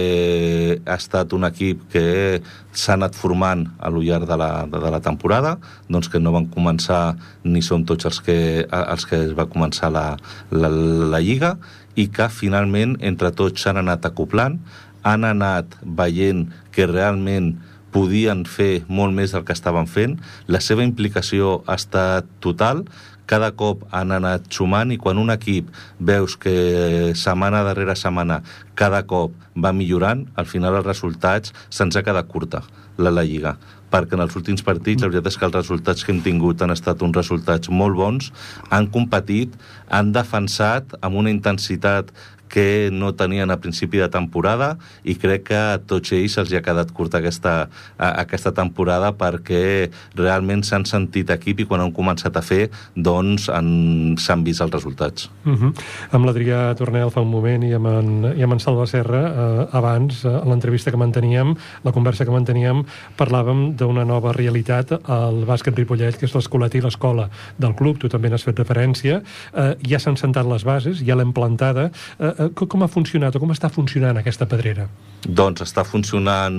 [0.86, 2.42] ha estat un equip que
[2.76, 5.56] s'ha anat formant a lo llarg de la, de, de la temporada,
[5.90, 10.08] doncs que no van començar ni som tots els que, els que va començar la,
[10.52, 11.56] la, la Lliga
[11.96, 14.60] i que finalment entre tots s'han anat acoplant,
[15.06, 17.54] han anat veient que realment
[17.96, 20.18] podien fer molt més del que estaven fent,
[20.52, 22.84] la seva implicació ha estat total,
[23.26, 28.42] cada cop han anat sumant i quan un equip veus que setmana darrere setmana
[28.76, 32.64] cada cop va millorant, al final els resultats se'ns ha quedat curta
[32.98, 33.56] la, la Lliga.
[33.92, 36.74] Perquè en els últims partits la veritat és que els resultats que hem tingut han
[36.74, 38.32] estat uns resultats molt bons,
[38.74, 39.54] han competit,
[39.88, 42.12] han defensat amb una intensitat
[42.50, 46.60] que no tenien a principi de temporada i crec que a tots ells els hi
[46.60, 47.56] ha quedat curta aquesta,
[47.98, 53.50] a, aquesta temporada perquè realment s'han sentit equip i quan han començat a fer doncs
[53.50, 55.30] s'han vist els resultats.
[55.44, 55.58] Uh mhm.
[55.62, 55.74] -huh.
[56.12, 59.68] Amb l'Adrià Tornel fa un moment i amb en, i amb en Salva Serra eh,
[59.78, 62.84] abans, eh, a l'entrevista que manteníem, la conversa que manteníem,
[63.18, 68.10] parlàvem d'una nova realitat al bàsquet Ripollet, que és l'escolet i l'escola del club, tu
[68.10, 69.22] també n'has fet referència,
[69.54, 71.90] eh, ja s'han sentat les bases, ja l'hem plantada.
[72.20, 74.88] Eh, com ha funcionat o com està funcionant aquesta pedrera?
[75.26, 76.58] Doncs està funcionant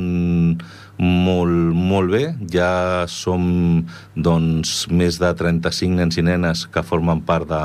[0.98, 2.22] molt, molt bé.
[2.52, 3.84] Ja som
[4.16, 7.62] doncs, més de 35 nens i nenes que formen part de,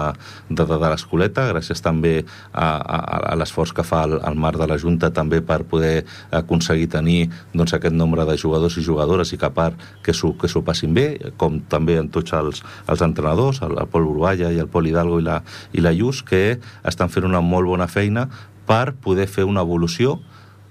[0.50, 2.14] de, de, de l'escoleta, gràcies també
[2.52, 3.00] a, a,
[3.32, 6.04] a l'esforç que fa el, el marc de la Junta també per poder
[6.36, 10.34] aconseguir tenir doncs, aquest nombre de jugadors i jugadores i que a part que s'ho
[10.36, 14.60] que passin bé, com també en tots els, els entrenadors, el, el Pol Urballa i
[14.60, 15.42] el Pol Hidalgo i la,
[15.74, 18.28] i la Lluç, que estan fent una molt bona feina
[18.68, 20.20] per poder fer una evolució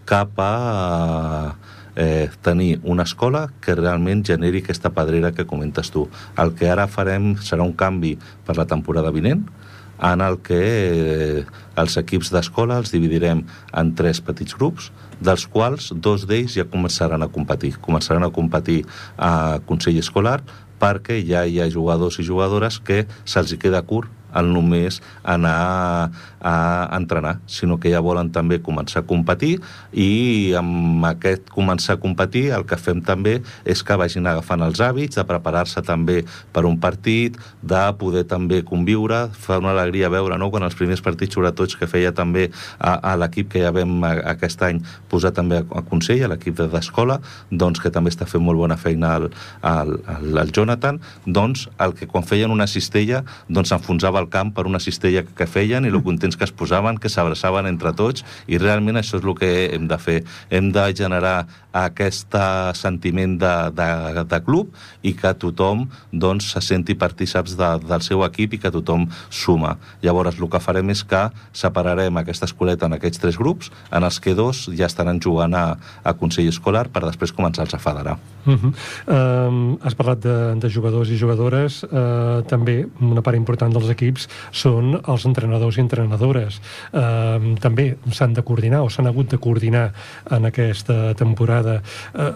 [0.08, 0.54] cap a
[1.56, 1.79] eh,
[2.42, 6.06] tenir una escola que realment generi aquesta pedrera que comentes tu.
[6.38, 8.14] El que ara farem serà un canvi
[8.46, 9.42] per la temporada vinent,
[10.00, 11.44] en el que eh,
[11.80, 13.42] els equips d'escola els dividirem
[13.76, 14.88] en tres petits grups,
[15.20, 17.74] dels quals dos d'ells ja començaran a competir.
[17.84, 18.82] Començaran a competir
[19.16, 20.40] a Consell Escolar
[20.80, 26.96] perquè ja hi ha jugadors i jugadores que se'ls queda curt el només anar a
[26.96, 29.58] entrenar, sinó que ja volen també començar a competir
[29.92, 34.80] i amb aquest començar a competir el que fem també és que vagin agafant els
[34.80, 36.22] hàbits, de preparar-se també
[36.54, 40.50] per un partit, de poder també conviure, fa una alegria veure no?
[40.50, 44.62] quan els primers partits, sobretot que feia també a, a l'equip que ja vam aquest
[44.64, 48.58] any posar també a, a Consell, a l'equip d'escola, doncs que també està fent molt
[48.58, 49.28] bona feina el,
[49.62, 54.54] el, el, el Jonathan, doncs el que quan feien una cistella doncs s'enfonsava al camp
[54.54, 57.94] per una cistella que, feien i el content contents que es posaven, que s'abraçaven entre
[57.96, 60.20] tots, i realment això és el que hem de fer.
[60.50, 62.34] Hem de generar aquest
[62.78, 68.24] sentiment de, de, de club i que tothom doncs, se senti partíceps de, del seu
[68.26, 69.76] equip i que tothom suma.
[70.02, 74.20] Llavors, el que farem és que separarem aquesta escoleta en aquests tres grups, en els
[74.20, 75.64] que dos ja estaran jugant a,
[76.04, 78.18] a Consell Escolar per després començar-los a federar.
[78.46, 78.72] Uh -huh.
[78.72, 81.82] uh, has parlat de, de jugadors i jugadores.
[81.82, 86.60] Uh, també una part important dels equips són els entrenadors i entrenadores.
[86.92, 89.92] Uh, també s'han de coordinar o s'han hagut de coordinar
[90.30, 91.59] en aquesta temporada.
[91.60, 92.30] Uh,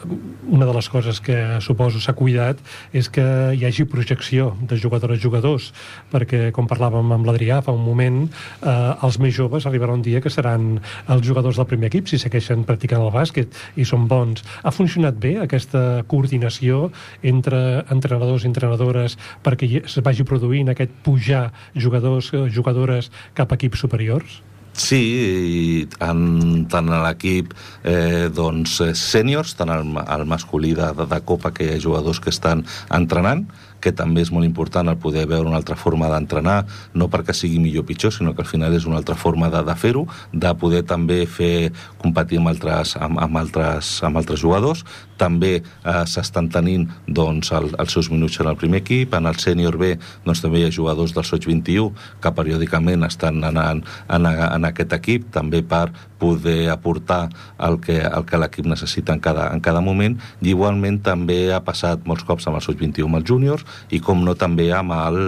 [0.50, 2.60] una de les coses que suposo s'ha cuidat
[2.92, 5.72] és que hi hagi projecció de jugadores jugadors,
[6.12, 8.24] perquè, com parlàvem amb l'Adrià fa un moment,
[8.62, 12.20] uh, els més joves arribarà un dia que seran els jugadors del primer equip si
[12.20, 14.44] segueixen practicant el bàsquet i són bons.
[14.62, 16.90] Ha funcionat bé aquesta coordinació
[17.22, 23.60] entre entrenadors i entrenadores perquè es vagi produint aquest pujar jugadors, eh, jugadores cap a
[23.60, 24.42] equips superiors?
[24.74, 27.52] Sí, en, tant a l'equip
[27.86, 31.82] eh, doncs, eh, sèniors, tant al, al masculí de, de, de Copa que hi ha
[31.82, 33.46] jugadors que estan entrenant,
[33.84, 36.62] que també és molt important el poder veure una altra forma d'entrenar,
[36.96, 39.60] no perquè sigui millor o pitjor, sinó que al final és una altra forma de,
[39.66, 41.70] de fer-ho, de poder també fer
[42.00, 44.84] competir amb altres, amb, amb altres, amb altres jugadors.
[45.20, 49.38] També eh, s'estan tenint doncs, el, els seus minuts en el primer equip, en el
[49.42, 49.94] sènior B
[50.24, 51.92] doncs, també hi ha jugadors del Soig 21
[52.22, 55.86] que periòdicament estan anant en, en aquest equip, també per
[56.24, 61.02] poder aportar el que, el que l'equip necessita en cada, en cada moment i igualment
[61.04, 64.34] també ha passat molts cops amb el Soig 21 amb els júniors i com no
[64.38, 65.20] també amb el,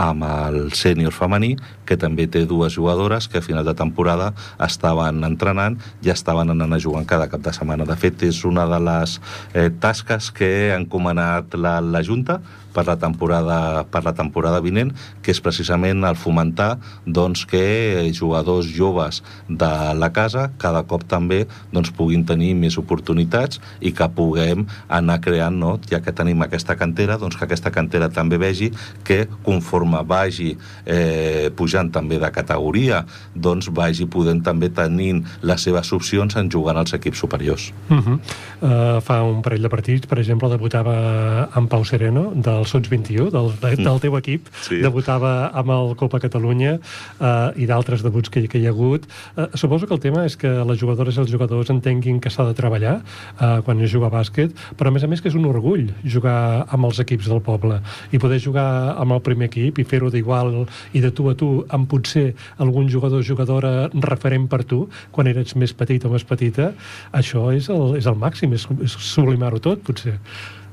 [0.00, 4.30] amb el sènior femení, que també té dues jugadores que a final de temporada
[4.62, 7.88] estaven entrenant i estaven anant a jugar cada cap de setmana.
[7.88, 9.18] De fet, és una de les
[9.52, 12.40] eh, tasques que ha encomanat la, la Junta
[12.74, 18.68] per la temporada, per la temporada vinent, que és precisament el fomentar doncs, que jugadors
[18.70, 24.66] joves de la casa cada cop també doncs, puguin tenir més oportunitats i que puguem
[24.88, 25.76] anar creant, no?
[25.90, 28.70] ja que tenim aquesta cantera, doncs que aquesta cantera també vegi
[29.04, 30.52] que conforme vagi
[30.84, 33.04] eh, pujant també de categoria,
[33.34, 37.72] doncs vagi podent també tenint les seves opcions en jugant als equips superiors.
[37.88, 38.18] Uh -huh.
[38.60, 42.90] uh, fa un parell de partits, per exemple, debutava en Pau Sereno, del del Sons
[42.92, 44.80] 21, del, del teu equip, sí.
[44.84, 49.06] debutava amb el Copa Catalunya eh, i d'altres debuts que, que hi ha hagut.
[49.36, 52.46] Eh, suposo que el tema és que les jugadores i els jugadors entenguin que s'ha
[52.48, 55.38] de treballar eh, quan es juga a bàsquet, però a més a més que és
[55.38, 57.80] un orgull jugar amb els equips del poble
[58.12, 58.68] i poder jugar
[59.00, 62.30] amb el primer equip i fer-ho d'igual i de tu a tu amb potser
[62.62, 66.72] algun jugador o jugadora referent per tu quan eres més petit o més petita,
[67.16, 70.18] això és el, és el màxim, és, és sublimar-ho tot, potser.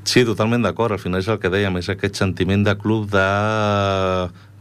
[0.08, 0.96] Sí, totalment d'acord.
[0.96, 3.28] Al final és el que dèiem, és aquest sentiment de club de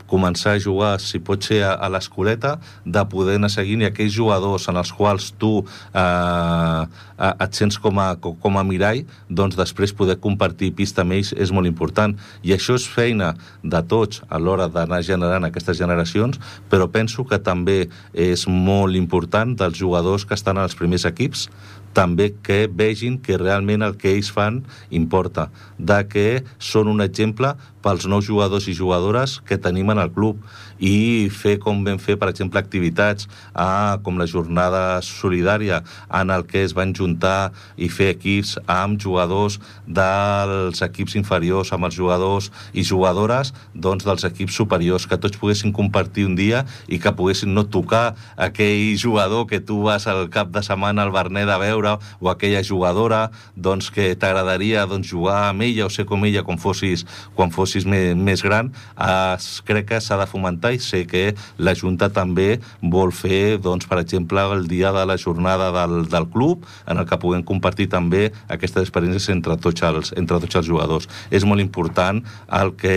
[0.06, 2.56] començar a jugar, si pot ser a, a l'escoleta,
[2.87, 6.82] de poder anar seguint i aquells jugadors en els quals tu eh,
[7.26, 11.52] et sents com a, com a mirall, doncs després poder compartir pista amb ells és
[11.54, 12.16] molt important.
[12.46, 13.32] I això és feina
[13.62, 16.38] de tots a l'hora d'anar generant aquestes generacions,
[16.70, 21.48] però penso que també és molt important dels jugadors que estan als primers equips,
[21.96, 24.61] també que vegin que realment el que ells fan
[24.92, 26.26] importa, de que
[26.61, 27.54] són un exemple
[27.87, 30.42] pels nous jugadors i jugadores que tenim en el club
[30.78, 35.82] i fer com vam fer, per exemple, activitats a, com la jornada solidària
[36.14, 41.88] en el que es van juntar i fer equips amb jugadors dels equips inferiors, amb
[41.88, 47.00] els jugadors i jugadores doncs, dels equips superiors, que tots poguessin compartir un dia i
[47.02, 51.48] que poguessin no tocar aquell jugador que tu vas al cap de setmana al Bernet
[51.50, 56.24] a veure o aquella jugadora doncs, que t'agradaria doncs, jugar amb ella o ser com
[56.26, 60.81] ella quan fossis, quan fossis més, més gran, es, crec que s'ha de fomentar i
[60.83, 65.70] sé que la Junta també vol fer, doncs, per exemple, el dia de la jornada
[65.74, 70.40] del, del club, en el que puguem compartir també aquestes experiències entre tots els, entre
[70.42, 71.11] tots els jugadors.
[71.31, 72.22] És molt important
[72.61, 72.96] el que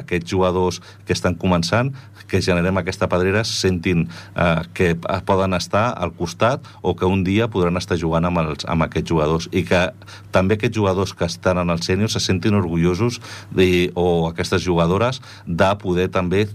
[0.00, 1.92] aquests jugadors que estan començant
[2.28, 4.94] que generem aquesta pedrera sentin eh, que
[5.26, 9.12] poden estar al costat o que un dia podran estar jugant amb, els, amb aquests
[9.12, 9.86] jugadors i que
[10.34, 13.20] també aquests jugadors que estan en el sènior se sentin orgullosos
[13.54, 16.46] de, o aquestes jugadores de poder també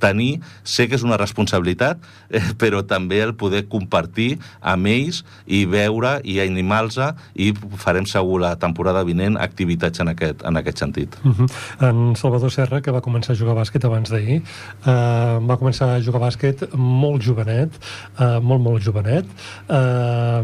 [0.00, 5.64] tenir, sé que és una responsabilitat, eh, però també el poder compartir amb ells i
[5.70, 6.98] veure i animar-los
[7.34, 11.16] i farem segur la temporada vinent activitats en aquest, en aquest sentit.
[11.22, 11.46] Uh mhm.
[11.46, 11.88] -huh.
[11.88, 14.42] En Salvador Serra, que va començar a jugar bàsquet abans d'ahir,
[14.86, 17.70] eh, va començar a jugar bàsquet molt jovenet,
[18.18, 19.26] eh, molt, molt jovenet,
[19.68, 20.42] eh,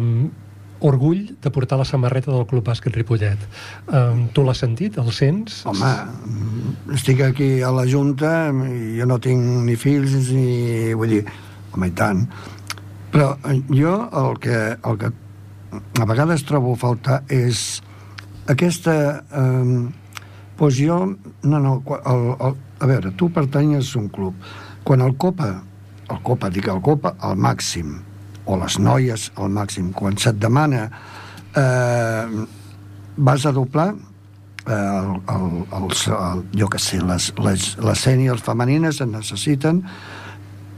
[0.80, 3.40] orgull de portar la samarreta del Club Bàsquet Ripollet.
[3.88, 4.98] Um, tu l'has sentit?
[5.00, 5.62] El sents?
[5.68, 5.92] Home,
[6.96, 10.92] estic aquí a la Junta i jo no tinc ni fills ni...
[10.96, 11.22] Vull dir,
[11.72, 12.26] home, i tant.
[13.14, 13.32] Però
[13.70, 15.12] jo el que, el que
[16.00, 17.80] a vegades trobo a faltar és
[18.52, 19.22] aquesta...
[19.32, 19.92] Um,
[20.58, 21.00] doncs jo...
[21.46, 24.34] No, no, el, el, a veure, tu pertanyes a un club.
[24.84, 25.48] Quan el Copa,
[26.10, 27.96] el Copa, dic el Copa, al màxim,
[28.46, 29.90] o les noies al màxim.
[29.92, 30.86] Quan se't demana
[31.56, 32.46] eh,
[33.16, 33.94] vas a doblar
[34.66, 39.82] eh, el, el, el, jo que sé, les, les, les sèniors femenines en necessiten,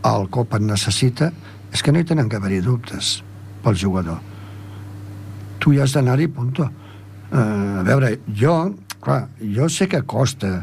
[0.09, 1.33] el COP en necessita,
[1.73, 3.19] és que no hi tenen que haver-hi dubtes
[3.65, 4.23] pel jugador.
[5.61, 6.69] Tu hi has d'anar-hi, punto.
[7.29, 8.55] Eh, a veure, jo,
[9.05, 10.63] clar, jo sé que costa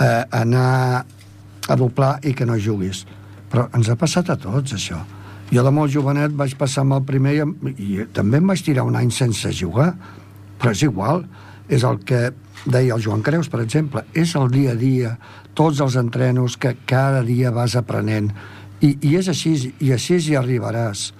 [0.00, 1.04] eh, anar
[1.66, 3.04] a doblar i que no juguis,
[3.50, 5.02] però ens ha passat a tots, això
[5.52, 7.44] jo de molt jovenet vaig passar amb el primer i,
[7.78, 9.92] i també em vaig tirar un any sense jugar,
[10.58, 11.22] però és igual,
[11.68, 12.30] és el que
[12.66, 15.12] deia el Joan Creus, per exemple, és el dia a dia,
[15.54, 18.32] tots els entrenos que cada dia vas aprenent,
[18.82, 21.10] i, i és així, i així hi arribaràs,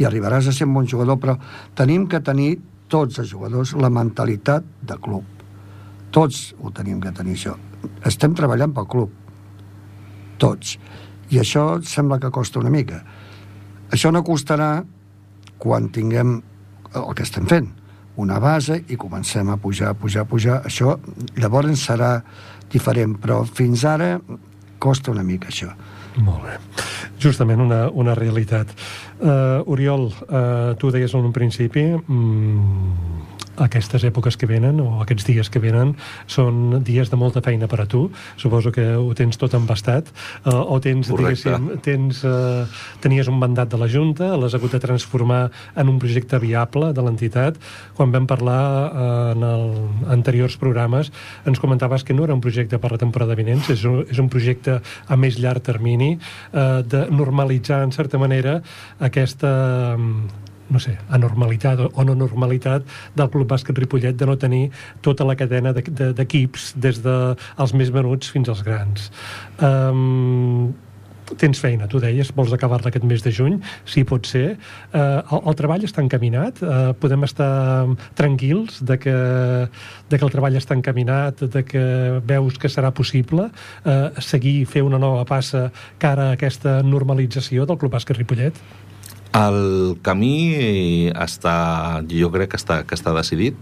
[0.00, 1.36] i arribaràs a ser un bon jugador, però
[1.78, 2.56] tenim que tenir
[2.92, 5.24] tots els jugadors la mentalitat de club.
[6.14, 7.54] Tots ho tenim que tenir, això.
[8.06, 9.14] Estem treballant pel club.
[10.42, 10.76] Tots.
[11.30, 13.02] I això sembla que costa una mica
[13.92, 14.84] això no costarà
[15.58, 16.38] quan tinguem
[16.96, 17.68] el que estem fent,
[18.16, 20.60] una base i comencem a pujar, pujar, pujar.
[20.64, 20.96] Això
[21.36, 22.16] llavors serà
[22.72, 24.16] diferent, però fins ara
[24.80, 25.70] costa una mica això.
[26.16, 26.56] Molt bé.
[27.20, 28.72] Justament una, una realitat.
[29.20, 31.90] Uh, Oriol, uh, tu deies en un principi...
[31.92, 33.25] Mm,
[33.56, 35.94] aquestes èpoques que venen o aquests dies que venen
[36.30, 38.06] són dies de molta feina per a tu.
[38.36, 41.52] Suposo que ho tens tot embastat eh, o tens, Correcte.
[41.52, 42.66] diguéssim, tens, eh,
[43.04, 47.04] tenies un mandat de la Junta, l'has hagut de transformar en un projecte viable de
[47.04, 47.60] l'entitat.
[47.96, 51.12] Quan vam parlar eh, en els anteriors programes
[51.46, 54.30] ens comentaves que no era un projecte per la temporada vinent, és un, és un
[54.32, 58.60] projecte a més llarg termini eh, de normalitzar, en certa manera,
[59.00, 59.86] aquesta
[60.70, 62.86] no sé, anormalitat o no normalitat
[63.16, 64.70] del Club Bàsquet Ripollet de no tenir
[65.04, 69.10] tota la cadena d'equips de, de, des dels més menuts fins als grans.
[69.62, 70.74] Um,
[71.34, 73.56] tens feina, tu deies, vols acabar-la aquest mes de juny,
[73.88, 74.56] si pot ser.
[74.92, 76.62] Uh, el, el treball està encaminat?
[76.62, 77.50] Uh, podem estar
[78.18, 79.16] tranquils de que,
[80.10, 81.84] de que el treball està encaminat, de que
[82.28, 85.68] veus que serà possible uh, seguir, fer una nova passa
[86.02, 88.62] cara a aquesta normalització del Club Bàsquet Ripollet?
[89.36, 91.56] El camí està,
[92.08, 93.58] jo crec que està, que està decidit,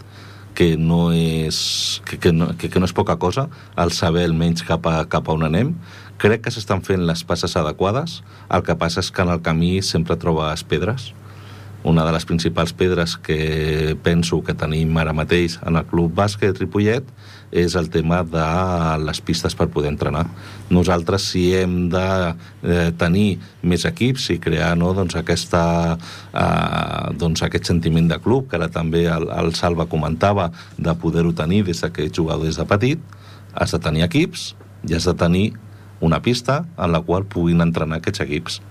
[0.54, 1.58] que no és,
[2.06, 3.48] que, que, no, que, que no és poca cosa
[3.80, 5.72] el saber almenys cap a, cap a on anem.
[6.22, 8.20] Crec que s'estan fent les passes adequades,
[8.54, 11.10] el que passa és que en el camí sempre trobes pedres
[11.84, 16.56] una de les principals pedres que penso que tenim ara mateix en el Club Bàsquet
[16.58, 17.04] Ripollet
[17.54, 18.46] és el tema de
[19.04, 20.24] les pistes per poder entrenar.
[20.74, 25.62] Nosaltres, si hem de eh, tenir més equips i crear no, doncs aquesta,
[26.32, 31.36] eh, doncs aquest sentiment de club, que ara també el, el Salva comentava, de poder-ho
[31.36, 33.16] tenir des que jugador des de petit,
[33.54, 34.54] has de tenir equips
[34.88, 35.52] i has de tenir
[36.00, 38.62] una pista en la qual puguin entrenar aquests equips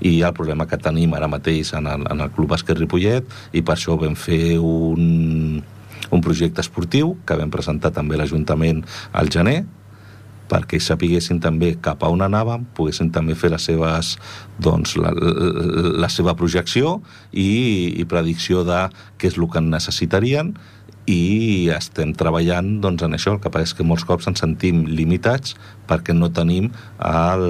[0.00, 3.62] i el problema que tenim ara mateix en el, en el Club Bàsquet Ripollet i
[3.62, 5.62] per això vam fer un,
[6.10, 8.82] un projecte esportiu que vam presentar també l'Ajuntament
[9.12, 9.62] al gener
[10.50, 14.14] perquè sapiguessin també cap a on anàvem, poguessin també fer les seves,
[14.60, 16.98] doncs, la, la, la seva projecció
[17.32, 18.84] i, i predicció de
[19.18, 20.52] què és el que necessitarien
[21.10, 23.34] i estem treballant doncs, en això.
[23.34, 25.56] El que passa és que molts cops ens sentim limitats
[25.88, 27.44] perquè no tenim el,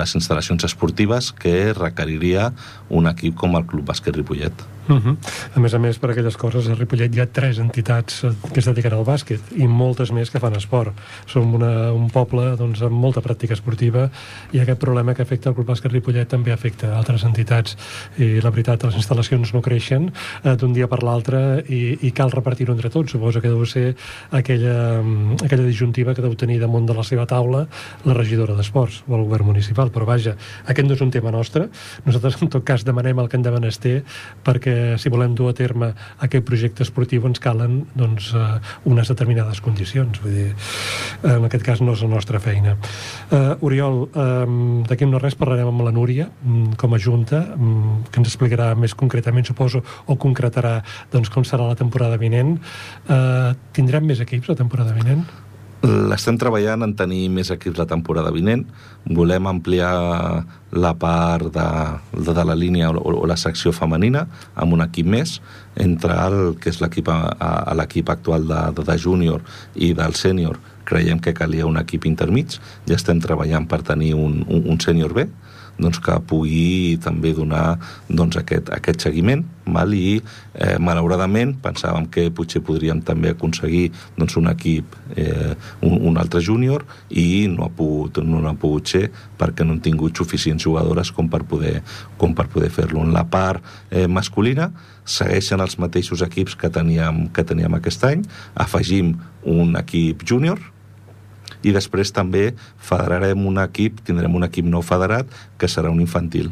[0.00, 2.50] les instal·lacions esportives que requeriria
[2.90, 4.66] un equip com el Club Bàsquet Ripollet.
[4.90, 5.16] Uh -huh.
[5.54, 8.58] A més a més, per aquelles coses, a Ripollet hi ha tres entitats eh, que
[8.58, 10.92] es dediquen al bàsquet i moltes més que fan esport.
[11.26, 14.10] Som una, un poble doncs, amb molta pràctica esportiva
[14.52, 17.76] i aquest problema que afecta el Club Bàsquet Ripollet també afecta altres entitats.
[18.18, 20.12] I la veritat, les instal·lacions no creixen
[20.44, 23.12] eh, d'un dia per l'altre i, i cal repartir-ho entre tots.
[23.12, 23.94] Suposo que deu ser
[24.30, 27.68] aquella, mm, aquella disjuntiva que deu tenir damunt de la seva taula
[28.04, 29.90] la regidora d'Esports o el govern municipal.
[29.90, 30.34] Però vaja,
[30.66, 31.68] aquest no és un tema nostre.
[32.04, 34.02] Nosaltres, en tot cas, demanem el que en de menester
[34.44, 35.92] perquè si volem dur a terme
[36.24, 38.58] aquest projecte esportiu ens calen doncs, uh,
[38.88, 40.20] unes determinades condicions.
[40.22, 40.48] Vull dir,
[41.26, 42.76] en aquest cas no és la nostra feina.
[43.30, 48.00] Uh, Oriol, um, d'aquí no res parlarem amb la Núria um, com a Junta, um,
[48.10, 50.80] que ens explicarà més concretament, suposo, o concretarà
[51.12, 52.56] doncs, com serà la temporada vinent.
[53.06, 55.24] Uh, tindrem més equips la temporada vinent?
[55.80, 58.66] L'estem treballant en tenir més equips la temporada vinent.
[59.16, 59.92] Volem ampliar
[60.76, 61.68] la part de,
[62.12, 64.26] de, de la línia o, o la secció femenina
[64.60, 65.38] amb un equip més
[65.80, 67.08] entre el que és l'equip
[67.80, 69.40] l'equip actual de, de, de júnior
[69.74, 70.60] i del sènior.
[70.84, 72.58] Creiem que calia un equip intermig.
[72.84, 75.30] I estem treballant per tenir un, un, un sènior B
[75.80, 77.78] doncs, que pugui també donar
[78.08, 79.90] doncs, aquest, aquest seguiment mal?
[79.90, 85.54] i eh, malauradament pensàvem que potser podríem també aconseguir doncs, un equip eh,
[85.86, 89.08] un, un altre júnior i no ha, pogut, no ha pogut ser
[89.40, 91.80] perquè no han tingut suficients jugadores com per poder,
[92.20, 93.02] com per poder fer-lo.
[93.04, 94.70] En la part eh, masculina
[95.04, 99.16] segueixen els mateixos equips que teníem, que teníem aquest any, afegim
[99.48, 100.60] un equip júnior,
[101.62, 106.50] i després també federarem un equip, tindrem un equip nou federat que serà un infantil.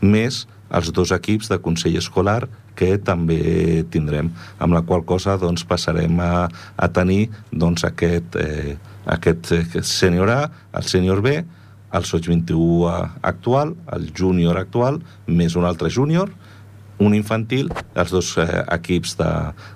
[0.00, 2.46] Més els dos equips de Consell Escolar
[2.78, 8.78] que també tindrem, amb la qual cosa doncs, passarem a, a tenir doncs, aquest, eh,
[9.04, 10.40] aquest, aquest sènior A,
[10.80, 11.42] el sènior B,
[11.92, 12.88] el Soig 21
[13.20, 16.32] actual, el júnior actual, més un altre júnior,
[17.02, 17.68] un infantil,
[17.98, 19.32] els dos eh, equips de,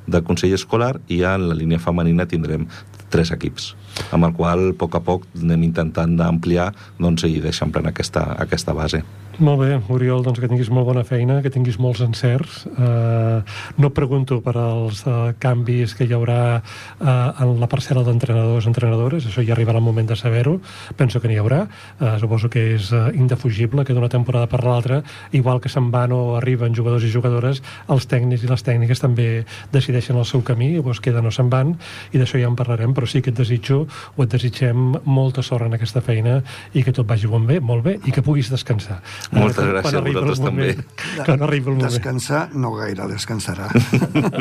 [0.08, 2.64] de Consell Escolar i en la línia femenina tindrem
[3.12, 3.74] tres equips
[4.10, 8.74] amb el qual a poc a poc anem intentant d'ampliar doncs, i d'eixamplar aquesta, aquesta
[8.76, 9.04] base.
[9.36, 12.62] Molt bé, Oriol, doncs que tinguis molt bona feina, que tinguis molts encerts.
[12.72, 13.42] Uh,
[13.76, 19.26] no pregunto per als uh, canvis que hi haurà uh, en la parcel·la d'entrenadors entrenadores,
[19.28, 20.54] això ja arribarà el moment de saber-ho.
[20.96, 21.66] Penso que n'hi haurà.
[22.00, 25.02] Uh, suposo que és uh, indefugible que d'una temporada per l'altra,
[25.36, 27.60] igual que se'n van o arriben jugadors i jugadores,
[27.92, 29.28] els tècnics i les tècniques també
[29.76, 31.76] decideixen el seu camí, es queden o se'n van,
[32.16, 33.84] i d'això ja en parlarem, però sí que et desitjo,
[34.16, 36.40] o et desitgem molta sort en aquesta feina
[36.74, 39.00] i que tot vagi bon bé, molt bé i que puguis descansar.
[39.32, 40.74] Moltes Ara, gràcies a vosaltres també.
[40.76, 41.36] també.
[41.36, 41.90] no arribi el moment.
[41.90, 43.70] Descansar, no gaire, descansarà.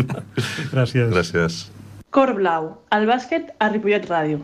[0.73, 1.09] gràcies.
[1.13, 1.65] Gràcies.
[2.15, 4.43] Cor Blau, el bàsquet a Ripollet Ràdio.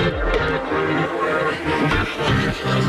[0.00, 0.29] Thank you.
[2.52, 2.80] Oh.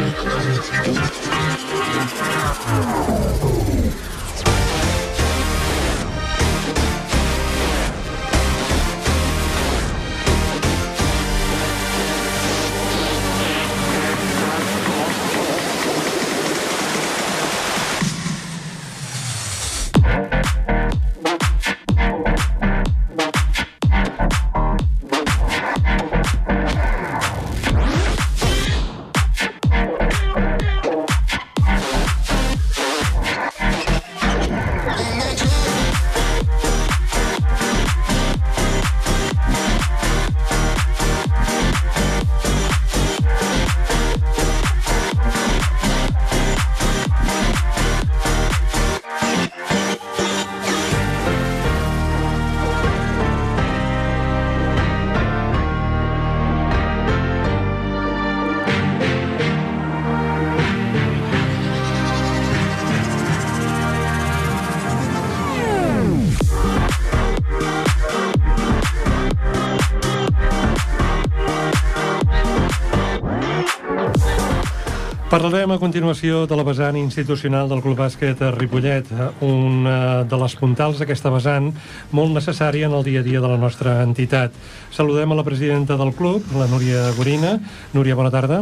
[75.42, 79.08] Parlarem a continuació de la vessant institucional del Club Bàsquet a Ripollet,
[79.42, 81.72] una de les puntals d'aquesta vessant
[82.14, 84.54] molt necessària en el dia a dia de la nostra entitat.
[84.94, 87.56] Saludem a la presidenta del club, la Núria Gorina.
[87.98, 88.62] Núria, bona tarda.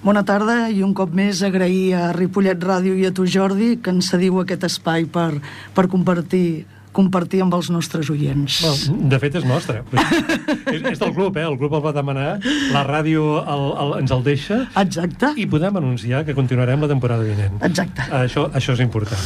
[0.00, 3.92] Bona tarda i un cop més agrair a Ripollet Ràdio i a tu, Jordi, que
[3.92, 5.34] ens cediu aquest espai per,
[5.76, 6.64] per compartir
[6.94, 8.60] compartir amb els nostres oients.
[8.64, 9.82] Well, de fet, és nostre.
[10.74, 11.46] és, és del club, eh?
[11.48, 12.28] El club el va demanar,
[12.74, 14.60] la ràdio el, el, ens el deixa.
[14.80, 15.34] Exacte.
[15.40, 17.58] I podem anunciar que continuarem la temporada vinent.
[17.66, 18.06] Exacte.
[18.22, 19.20] Això, això és important.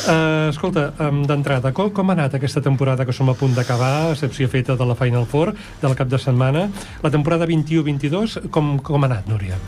[0.00, 4.10] Uh, escolta, um, d'entrada, com, com ha anat aquesta temporada que som a punt d'acabar,
[4.14, 5.52] excepció feta de la Final Four,
[5.82, 6.66] del cap de setmana?
[7.04, 9.60] La temporada 21-22, com, com ha anat, Núria?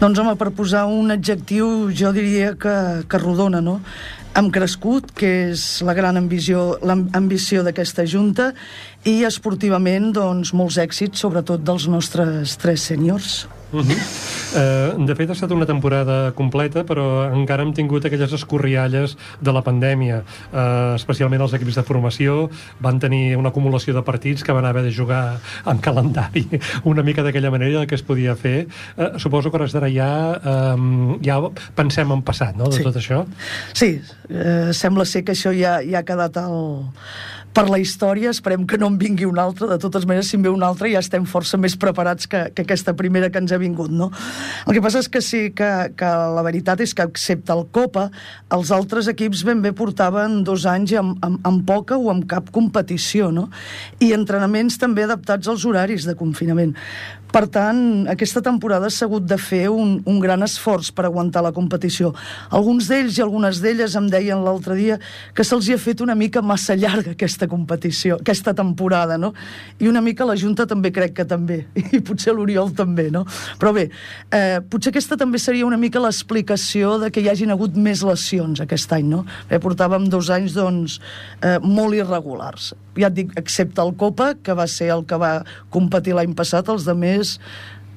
[0.00, 2.76] Doncs, home, per posar un adjectiu, jo diria que,
[3.08, 3.80] que rodona, no?
[4.34, 8.50] Hem crescut, que és la gran ambició, l'ambició d'aquesta Junta,
[9.04, 13.44] i esportivament, doncs, molts èxits, sobretot dels nostres tres sèniors.
[13.74, 14.96] Uh -huh.
[14.96, 19.52] uh, de fet, ha estat una temporada completa, però encara hem tingut aquelles escorrialles de
[19.52, 20.22] la pandèmia.
[20.52, 22.50] Uh, especialment els equips de formació
[22.80, 26.46] van tenir una acumulació de partits que van haver de jugar en calendari
[26.84, 28.68] una mica d'aquella manera que es podia fer.
[28.96, 30.40] Uh, suposo que hores d'ara ja,
[30.74, 31.40] um, ja
[31.74, 32.82] pensem en passat, no?, de sí.
[32.82, 33.26] tot això.
[33.72, 34.00] Sí,
[34.30, 36.94] uh, sembla ser que això ja, ja ha quedat al
[37.54, 40.44] per la història, esperem que no en vingui un altre, de totes maneres, si en
[40.44, 43.60] ve un altre ja estem força més preparats que, que aquesta primera que ens ha
[43.62, 44.10] vingut, no?
[44.66, 48.08] El que passa és que sí, que, que la veritat és que excepte el Copa,
[48.54, 52.50] els altres equips ben bé portaven dos anys amb, amb, amb poca o amb cap
[52.54, 53.48] competició, no?
[54.02, 56.74] I entrenaments també adaptats als horaris de confinament.
[57.34, 61.50] Per tant, aquesta temporada s'ha hagut de fer un, un gran esforç per aguantar la
[61.56, 62.12] competició.
[62.54, 65.00] Alguns d'ells i algunes d'elles em deien l'altre dia
[65.34, 69.32] que se'ls ha fet una mica massa llarga aquesta competició, aquesta temporada, no?
[69.82, 71.64] I una mica la Junta també crec que també,
[71.98, 73.24] i potser l'Oriol també, no?
[73.58, 73.88] Però bé,
[74.30, 78.62] eh, potser aquesta també seria una mica l'explicació de que hi hagin hagut més lesions
[78.62, 79.24] aquest any, no?
[79.50, 81.00] Eh, portàvem dos anys, doncs,
[81.42, 82.76] eh, molt irregulars.
[82.98, 85.32] Ja et dic, excepte el Copa, que va ser el que va
[85.74, 87.38] competir l'any passat, els de més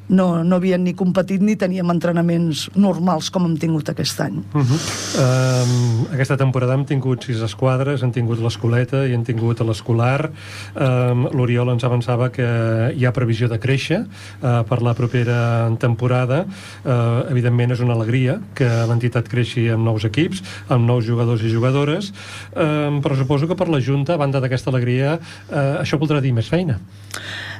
[0.10, 4.40] no, no havien ni competit ni teníem entrenaments normals com hem tingut aquest any.
[4.54, 4.80] Uh -huh.
[5.24, 10.32] um, aquesta temporada hem tingut sis esquadres, hem tingut l'escoleta i hem tingut l'escolar.
[10.76, 12.48] Um, L'Oriol ens avançava que
[12.96, 14.00] hi ha previsió de créixer
[14.42, 16.46] uh, per la propera temporada.
[16.86, 21.50] Uh, evidentment és una alegria que l'entitat creixi amb nous equips, amb nous jugadors i
[21.50, 22.14] jugadores,
[22.56, 26.34] um, però suposo que per la Junta, a banda d'aquesta alegria, uh, això voldrà dir
[26.34, 26.80] més feina.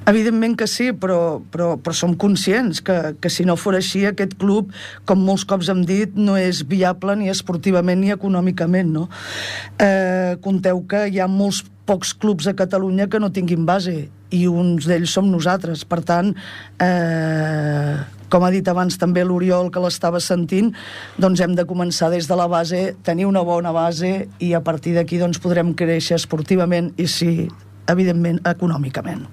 [0.08, 4.38] Evidentment que sí, però, però, però som conscients que, que si no fos així aquest
[4.40, 4.70] club,
[5.04, 8.94] com molts cops hem dit, no és viable ni esportivament ni econòmicament.
[8.94, 9.10] No?
[9.84, 14.46] Eh, conteu que hi ha molts pocs clubs a Catalunya que no tinguin base i
[14.48, 15.84] uns d'ells som nosaltres.
[15.84, 16.32] Per tant,
[16.84, 17.98] eh,
[18.32, 20.72] com ha dit abans també l'Oriol que l'estava sentint,
[21.20, 24.96] doncs hem de començar des de la base, tenir una bona base i a partir
[24.96, 27.50] d'aquí doncs podrem créixer esportivament i si
[27.88, 29.28] evidentment, econòmicament.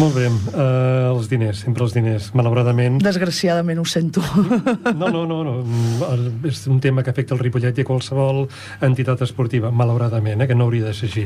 [0.00, 2.96] Molt bé, uh, els diners, sempre els diners, malauradament...
[3.04, 4.22] Desgraciadament ho sento.
[5.02, 5.54] No, no, no, no,
[6.48, 8.46] és un tema que afecta el Ripollet i qualsevol
[8.86, 11.24] entitat esportiva, malauradament, eh, que no hauria de ser així.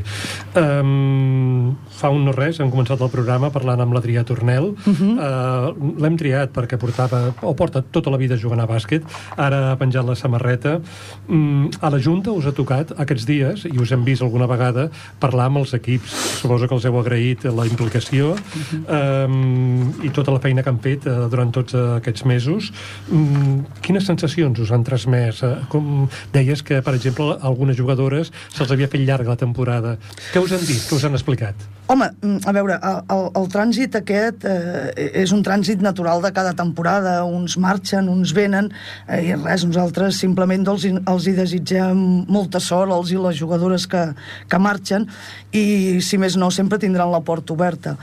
[0.59, 5.13] Um, fa un no res, hem començat el programa parlant amb l'Adrià Tornel, uh -huh.
[5.15, 9.03] uh, l'hem triat perquè portava, o porta tota la vida jugant a bàsquet,
[9.37, 10.81] ara ha penjat la samarreta.
[11.29, 14.89] Um, a la Junta us ha tocat aquests dies, i us hem vist alguna vegada,
[15.19, 16.11] parlar amb els equips.
[16.41, 19.25] Suposo que els heu agraït la implicació, uh -huh.
[19.27, 22.71] um, i tota la feina que han fet uh, durant tots uh, aquests mesos.
[23.11, 25.43] Um, quines sensacions us han transmès?
[25.43, 29.97] Uh, com deies que, per exemple, algunes jugadores se'ls havia fet llarga la temporada.
[30.33, 30.81] Què us han dit?
[30.89, 31.55] Què us han explicat?
[31.87, 32.07] Home,
[32.43, 34.89] a veure, el, el, trànsit aquest eh,
[35.21, 37.21] és un trànsit natural de cada temporada.
[37.23, 38.67] Uns marxen, uns venen,
[39.07, 43.87] eh, i res, nosaltres simplement els, els hi desitgem molta sort als i les jugadores
[43.87, 44.03] que,
[44.51, 45.07] que marxen,
[45.55, 47.95] i si més no, sempre tindran la porta oberta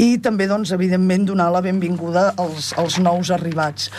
[0.00, 3.90] i també, doncs, evidentment, donar la benvinguda als, als nous arribats.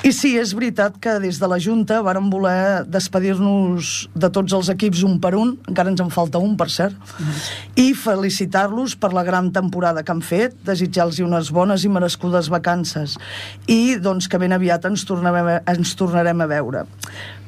[0.00, 4.70] I sí, és veritat que des de la Junta vàrem voler despedir-nos de tots els
[4.72, 7.42] equips un per un, encara ens en falta un, per cert, mm.
[7.82, 13.18] i felicitar-los per la gran temporada que han fet, desitjar-los unes bones i merescudes vacances,
[13.68, 16.86] i doncs que ben aviat ens tornarem, ens tornarem a veure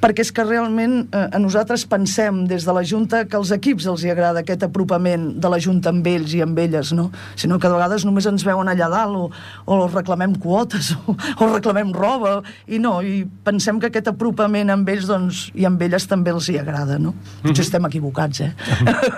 [0.02, 3.86] perquè és que realment eh, a nosaltres pensem des de la Junta que als equips
[3.90, 7.10] els hi agrada aquest apropament de la Junta amb ells i amb elles, no?
[7.38, 9.28] Sinó que de vegades només ens veuen allà dalt o,
[9.66, 14.90] o reclamem quotes o, o reclamem roba i no, i pensem que aquest apropament amb
[14.90, 17.14] ells doncs, i amb elles també els hi agrada, no?
[17.14, 17.60] Potser mm -hmm.
[17.60, 18.52] estem equivocats, eh?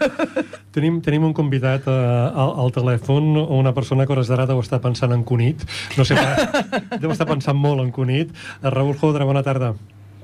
[0.75, 1.95] tenim, tenim un convidat uh,
[2.35, 5.65] al, al telèfon, una persona que hores d'ara deu estar pensant en Cunit.
[5.97, 6.15] No sé,
[7.03, 8.31] deu estar pensant molt en Cunit.
[8.61, 9.75] Uh, Raül Jodra, bona tarda.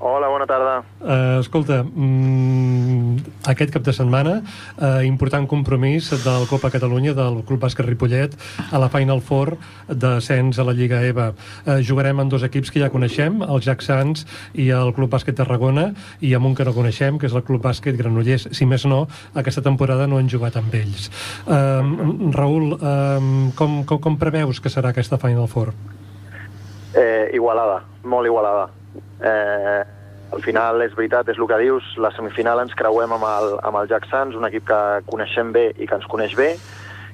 [0.03, 0.81] Hola, bona tarda.
[0.97, 4.39] Uh, escolta, mm, aquest cap de setmana,
[4.81, 8.33] uh, important compromís del Copa Catalunya, del Club Bàsquet Ripollet,
[8.71, 11.27] a la Final Four d'ascens a la Lliga EVA.
[11.67, 14.25] Uh, jugarem amb dos equips que ja coneixem, el Jack Sants
[14.57, 17.61] i el Club Bàsquet Tarragona, i amb un que no coneixem, que és el Club
[17.61, 18.49] Bàsquet Granollers.
[18.57, 21.11] Si més no, aquesta temporada no han jugat amb ells.
[21.45, 25.75] Uh, Raül, uh, com, com, com preveus que serà aquesta Final Four?
[26.97, 28.80] Eh, igualada, molt igualada
[29.21, 29.81] Eh,
[30.31, 33.81] al final, és veritat, és el que dius, la semifinal ens creuem amb el, amb
[33.81, 34.79] el Jack Sants, un equip que
[35.09, 36.53] coneixem bé i que ens coneix bé,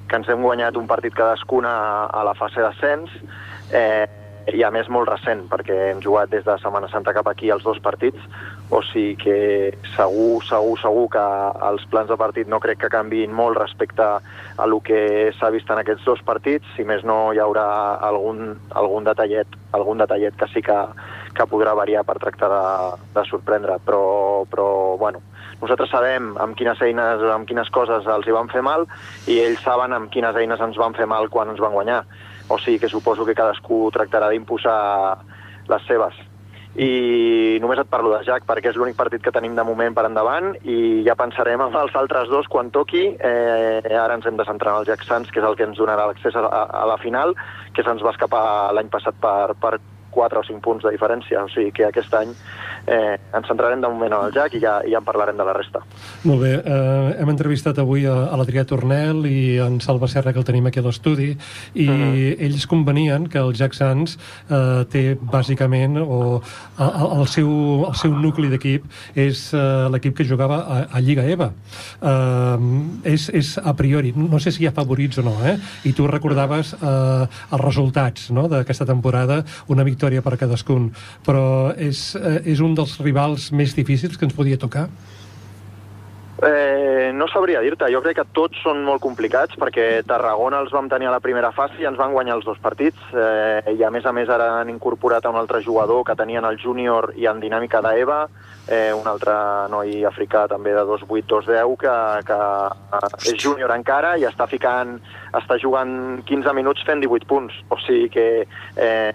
[0.08, 1.72] que ens hem guanyat un partit cadascuna
[2.06, 3.10] a la fase d'ascens,
[3.74, 4.06] eh,
[4.54, 7.64] i a més molt recent, perquè hem jugat des de Setmana Santa cap aquí els
[7.66, 8.22] dos partits,
[8.70, 9.36] o sigui que
[9.94, 11.24] segur, segur, segur que
[11.68, 15.70] els plans de partit no crec que canviïn molt respecte a el que s'ha vist
[15.70, 17.66] en aquests dos partits, si més no hi haurà
[18.08, 20.78] algun, algun, detallet, algun detallet que sí que,
[21.38, 22.62] que podrà variar per tractar de,
[23.14, 24.68] de sorprendre, però, però
[25.00, 25.22] bueno,
[25.62, 28.88] nosaltres sabem amb quines eines, amb quines coses els hi van fer mal
[29.26, 32.02] i ells saben amb quines eines ens van fer mal quan ens van guanyar.
[32.48, 34.78] O sigui que suposo que cadascú tractarà d'imposar
[35.68, 36.16] les seves
[36.78, 40.04] i només et parlo de Jack perquè és l'únic partit que tenim de moment per
[40.06, 43.04] endavant i ja pensarem en els altres dos quan toqui.
[43.18, 45.80] Eh, ara ens hem de centrar en el Jack Sands, que és el que ens
[45.80, 47.34] donarà l'accés a, a, a la final,
[47.74, 48.44] que se'ns va escapar
[48.78, 49.78] l'any passat per, per
[50.18, 52.34] 4 o 5 punts de diferència, o sigui que aquest any
[52.88, 55.54] eh, ens centrarem de moment en el Jack i ja, ja en parlarem de la
[55.56, 55.82] resta.
[56.24, 60.42] Molt bé, eh, hem entrevistat avui a, a l'Adrià Tornel i en Salva Serra, que
[60.42, 61.30] el tenim aquí a l'estudi,
[61.74, 62.14] i uh mhm.
[62.14, 62.36] -huh.
[62.46, 64.18] ells convenien que el Jack Sands
[64.50, 66.40] eh, té bàsicament, o
[66.78, 67.50] el, el, seu,
[67.88, 68.84] el seu nucli d'equip
[69.14, 71.52] és eh, l'equip que jugava a, a Lliga EVA.
[72.02, 75.58] Eh, és, és a priori, no sé si hi ha favorits o no, eh?
[75.84, 78.48] i tu recordaves eh, els resultats no?
[78.48, 80.90] d'aquesta temporada, una victòria per cadascun,
[81.26, 84.88] però és, eh, és un dels rivals més difícils que ens podia tocar?
[86.38, 90.86] Eh, no sabria dir-te, jo crec que tots són molt complicats perquè Tarragona els vam
[90.86, 93.00] tenir a la primera fase i ens van guanyar els dos partits.
[93.10, 96.46] Eh, i a més a més ara han incorporat a un altre jugador que tenien
[96.46, 98.20] el júnior i en dinàmica d'EVA
[98.68, 99.34] eh, un altre
[99.72, 101.94] noi africà també de 2'8", 2'10", que,
[102.28, 104.98] que és júnior encara i està ficant,
[105.34, 108.28] està jugant 15 minuts fent 18 punts, o sigui que
[108.76, 109.10] eh,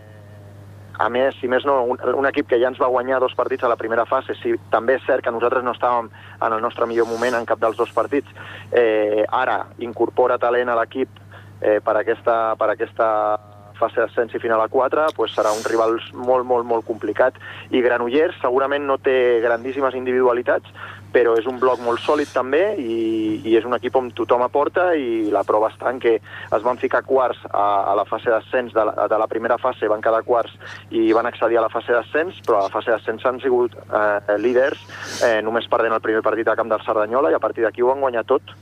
[1.04, 3.66] a més, si més no, un, un equip que ja ens va guanyar dos partits
[3.66, 6.88] a la primera fase, si també és cert que nosaltres no estàvem en el nostre
[6.88, 8.30] millor moment en cap dels dos partits,
[8.72, 11.20] eh, ara incorpora talent a l'equip
[11.62, 13.10] eh, per, aquesta, per aquesta
[13.80, 17.38] fase d'ascens i final a 4, pues serà un rival molt, molt, molt complicat.
[17.74, 20.70] I Granollers segurament no té grandíssimes individualitats,
[21.14, 22.98] però és un bloc molt sòlid també i,
[23.46, 26.82] i és un equip on tothom aporta i la prova està en que es van
[26.82, 30.24] ficar quarts a, a la fase d'ascens de, la, de la primera fase, van quedar
[30.28, 30.56] quarts
[30.92, 34.38] i van accedir a la fase d'ascens, però a la fase d'ascens han sigut eh,
[34.42, 34.82] líders,
[35.26, 37.94] eh, només perdent el primer partit a Camp del Cerdanyola i a partir d'aquí ho
[37.94, 38.56] han guanyat tot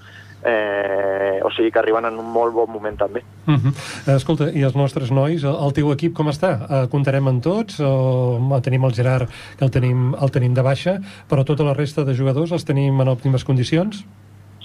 [0.43, 3.23] eh, o sigui que arriben en un molt bon moment també.
[3.45, 3.71] Uh mhm.
[3.71, 4.15] -huh.
[4.15, 6.51] Escolta, i els nostres nois, el teu equip com està?
[6.61, 10.99] Uh, comptarem amb tots o tenim el Gerard que el tenim, el tenim de baixa,
[11.29, 14.05] però tota la resta de jugadors els tenim en òptimes condicions?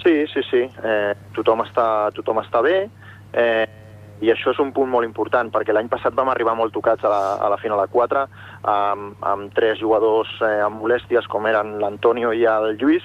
[0.03, 0.62] Sí, sí, sí.
[0.85, 2.89] Eh, tothom, està, tothom està bé.
[3.33, 3.66] Eh,
[4.25, 7.11] i això és un punt molt important perquè l'any passat vam arribar molt tocats a
[7.12, 8.23] la, a la final a 4
[8.73, 13.05] amb, amb tres jugadors eh, amb molèsties com eren l'Antonio i el Lluís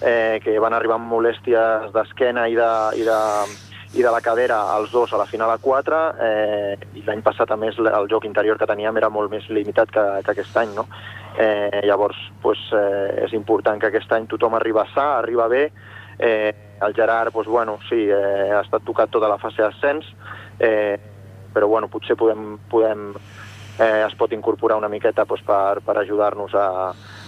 [0.00, 3.18] eh, que van arribar amb molèsties d'esquena i, de, i, de,
[3.98, 7.50] i de la cadera els dos a la final a 4 eh, i l'any passat
[7.50, 10.76] a més el joc interior que teníem era molt més limitat que, que aquest any
[10.78, 10.86] no?
[11.42, 15.66] eh, llavors pues, eh, és important que aquest any tothom arriba sa, arriba bé
[16.22, 20.06] eh, el Gerard pues, bueno, sí, eh, ha estat tocat tota la fase d'ascens
[20.62, 20.98] eh,
[21.52, 23.10] però bueno, potser podem, podem
[23.78, 26.68] eh, es pot incorporar una miqueta pues, per, per ajudar-nos a,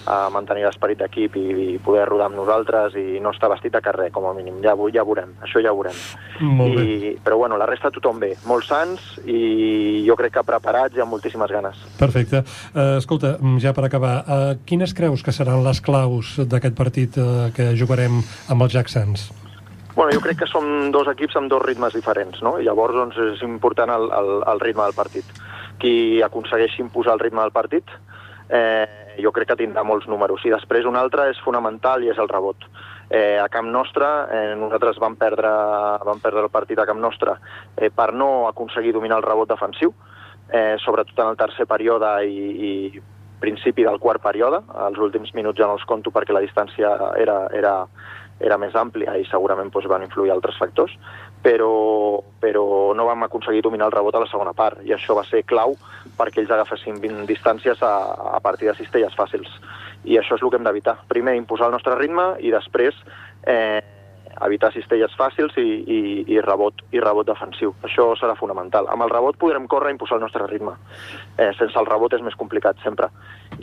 [0.07, 3.83] a mantenir l'esperit d'equip i, i poder rodar amb nosaltres i no estar vestit a
[3.85, 4.61] carrer, com a mínim.
[4.65, 5.97] Ja, ja veurem, això ja veurem.
[6.41, 7.13] Molt I, bé.
[7.25, 11.15] Però bueno, la resta tothom bé, molt sants i jo crec que preparats i amb
[11.17, 11.81] moltíssimes ganes.
[12.01, 12.45] Perfecte.
[12.75, 17.49] Uh, escolta, ja per acabar, uh, quines creus que seran les claus d'aquest partit uh,
[17.57, 19.31] que jugarem amb els Jacksons?
[19.95, 22.57] Bueno, jo crec que som dos equips amb dos ritmes diferents, no?
[22.59, 25.29] I llavors doncs, és important el, el, el ritme del partit.
[25.79, 27.93] Qui aconsegueixi imposar el ritme del partit,
[28.49, 30.43] eh, jo crec que tindrà molts números.
[30.43, 32.67] I després un altre és fonamental i és el rebot.
[33.07, 35.55] Eh, a camp nostre, eh, nosaltres vam perdre,
[36.03, 37.37] vam perdre el partit a camp nostre
[37.77, 39.95] eh, per no aconseguir dominar el rebot defensiu,
[40.49, 43.03] eh, sobretot en el tercer període i, i
[43.45, 44.63] principi del quart període.
[44.89, 47.75] Els últims minuts ja no els conto perquè la distància era, era,
[48.41, 50.95] era més àmplia i segurament doncs, van influir altres factors,
[51.43, 52.65] però, però
[52.97, 55.77] no vam aconseguir dominar el rebot a la segona part i això va ser clau
[56.19, 57.95] perquè ells agafessin 20 distàncies a,
[58.37, 59.51] a partir de cistelles fàcils.
[60.05, 60.99] I això és el que hem d'evitar.
[61.09, 62.97] Primer, imposar el nostre ritme i després
[63.47, 63.81] eh,
[64.43, 66.01] evitar cistelles fàcils i, i,
[66.35, 67.75] i, rebot, i rebot defensiu.
[67.87, 68.89] Això serà fonamental.
[68.93, 70.75] Amb el rebot podrem córrer i imposar el nostre ritme.
[71.37, 73.11] Eh, sense el rebot és més complicat, sempre.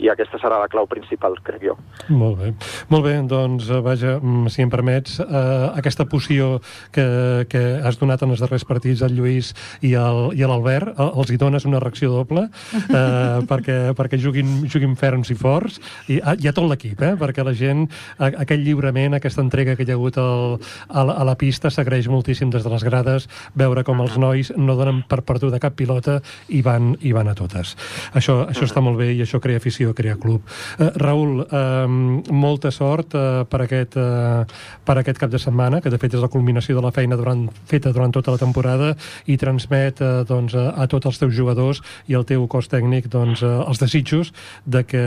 [0.00, 1.76] I aquesta serà la clau principal, crec jo.
[2.08, 2.52] Molt bé.
[2.92, 6.60] Molt bé, doncs, eh, vaja, mm, si em permets, eh, aquesta poció
[6.92, 9.52] que, que has donat en els darrers partits al Lluís
[9.82, 14.20] i, al, i a l'Albert, eh, els hi dones una reacció doble eh, perquè, perquè
[14.20, 15.80] juguin, juguin ferms i forts.
[16.08, 17.86] I ah, hi ha tot l'equip, eh, perquè la gent,
[18.18, 22.08] aquell lliurament, aquesta entrega que hi ha hagut al, a la, a la pista s'agraeix
[22.12, 26.20] moltíssim des de les grades veure com els nois no donen per perduda cap pilota
[26.48, 27.74] i van, i van a totes.
[28.14, 30.46] Això, això està molt bé i això crea afició, crea club.
[30.78, 31.86] Uh, Raül, uh,
[32.32, 34.42] molta sort uh, per, aquest, uh,
[34.84, 37.46] per aquest cap de setmana, que de fet és la culminació de la feina durant,
[37.68, 38.92] feta durant tota la temporada
[39.26, 43.08] i transmet uh, doncs, a, a tots els teus jugadors i al teu cos tècnic
[43.12, 44.32] doncs, uh, els desitjos
[44.66, 45.04] de que,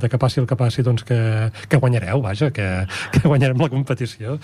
[0.00, 1.20] de que passi el que passi doncs, que,
[1.68, 2.68] que guanyareu, vaja, que,
[3.14, 4.38] que guanyarem la competició.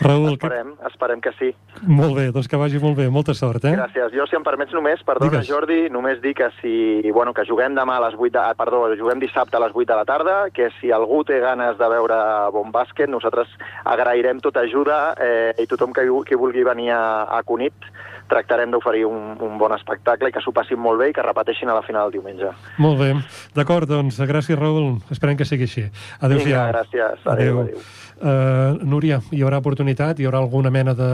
[0.00, 0.32] Raül...
[0.32, 0.86] Esperem, que...
[0.92, 1.50] esperem que sí.
[1.86, 3.74] Molt bé, doncs que vagi molt bé, molta sort, eh?
[3.74, 4.12] Gràcies.
[4.14, 5.50] Jo, si em permets només, perdona, Digues.
[5.50, 6.74] Jordi, només dir que si...
[7.10, 8.44] Bueno, que juguem demà a les 8 de...
[8.58, 11.90] Perdó, juguem dissabte a les 8 de la tarda, que si algú té ganes de
[11.90, 12.18] veure
[12.54, 13.50] bon bàsquet, nosaltres
[13.84, 17.02] agrairem tota ajuda eh, i tothom que, que vulgui venir a,
[17.38, 17.90] a Cunit
[18.28, 21.72] tractarem d'oferir un, un bon espectacle i que s'ho passin molt bé i que repeteixin
[21.72, 22.52] a la final del diumenge.
[22.84, 23.10] Molt bé.
[23.56, 24.98] D'acord, doncs, gràcies, Raül.
[25.14, 25.86] Esperem que sigui així.
[26.20, 26.68] Adéu-siau.
[26.74, 27.24] Gràcies.
[27.24, 27.32] Adéu.
[27.32, 27.62] adéu.
[27.64, 27.86] adéu.
[28.18, 30.18] Uh, Núria, hi haurà oportunitat?
[30.18, 31.10] Hi haurà alguna mena de,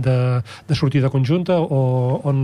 [0.00, 0.16] de,
[0.68, 1.80] de sortida conjunta o
[2.24, 2.38] on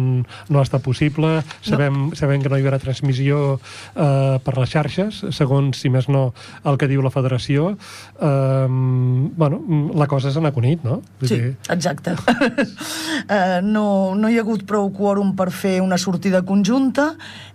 [0.48, 1.38] no ha estat possible?
[1.64, 2.18] Sabem, no.
[2.18, 6.26] sabem que no hi haurà transmissió uh, per les xarxes, segons, si més no,
[6.68, 7.72] el que diu la federació.
[8.20, 8.68] Uh,
[9.38, 9.62] bueno,
[9.96, 11.00] la cosa és anar conit, no?
[11.22, 11.54] Vull sí, dir...
[11.72, 12.16] exacte.
[12.18, 13.86] uh, no,
[14.18, 17.12] no hi ha hagut prou quòrum per fer una sortida conjunta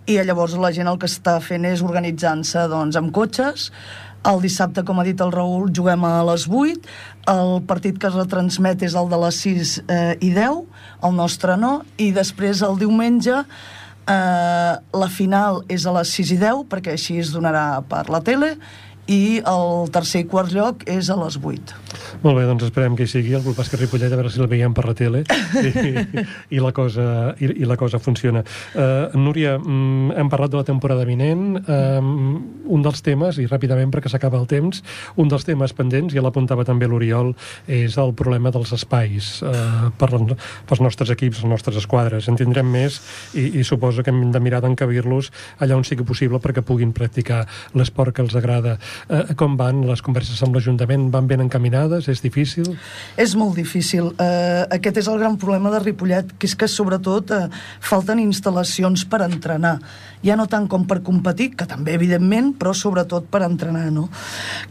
[0.08, 3.68] i llavors la gent el que està fent és organitzant-se doncs, amb cotxes,
[4.26, 6.88] el dissabte, com ha dit el Raül, juguem a les 8.
[7.30, 10.62] El partit que es retransmet és el de les 6 eh, i 10,
[11.06, 11.78] el nostre no.
[12.00, 13.44] I després, el diumenge,
[14.08, 18.22] eh, la final és a les 6 i 10, perquè així es donarà per la
[18.24, 18.56] tele,
[19.08, 21.87] i el tercer i quart lloc és a les 8.
[22.22, 24.48] Molt bé, doncs esperem que hi sigui el Club Bàsquet Ripollet, a veure si el
[24.50, 25.22] veiem per la tele
[25.62, 25.94] i,
[26.56, 28.42] i, la, cosa, i, i la cosa funciona.
[28.74, 31.60] Uh, Núria, um, hem parlat de la temporada vinent.
[31.64, 32.10] Um,
[32.68, 34.82] un dels temes, i ràpidament perquè s'acaba el temps,
[35.16, 37.32] un dels temes pendents, i l'apuntava també l'Oriol,
[37.66, 40.10] és el problema dels espais uh, per,
[40.68, 42.28] pels nostres equips, les nostres esquadres.
[42.28, 43.00] En tindrem més
[43.34, 45.30] i, i suposo que hem de mirar d'encabir-los
[45.62, 47.44] allà on sigui possible perquè puguin practicar
[47.78, 48.76] l'esport que els agrada.
[49.08, 51.08] Eh, com van les converses amb l'Ajuntament?
[51.14, 51.44] Van ben
[51.78, 52.08] encaminades?
[52.08, 52.76] És difícil?
[53.16, 54.12] És molt difícil.
[54.18, 57.48] Eh, aquest és el gran problema de Ripollet, que és que sobretot eh,
[57.80, 59.78] falten instal·lacions per entrenar.
[60.24, 63.88] Ja no tant com per competir, que també evidentment, però sobretot per entrenar.
[63.94, 64.08] No?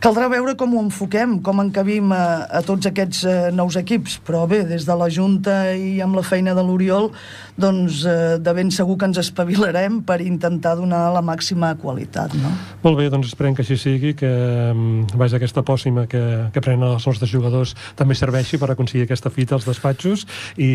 [0.03, 2.23] Caldrà veure com ho enfoquem, com encabim a,
[2.59, 6.25] a tots aquests eh, nous equips, però bé, des de la Junta i amb la
[6.25, 7.09] feina de l'Oriol,
[7.57, 12.35] doncs eh, de ben segur que ens espavilarem per intentar donar la màxima qualitat.
[12.37, 12.51] No?
[12.83, 16.23] Molt bé, doncs esperem que així sigui, que mm, vaja, aquesta pòssima que,
[16.53, 20.25] que prenen els nostres jugadors també serveixi per aconseguir aquesta fita als despatxos
[20.57, 20.71] i,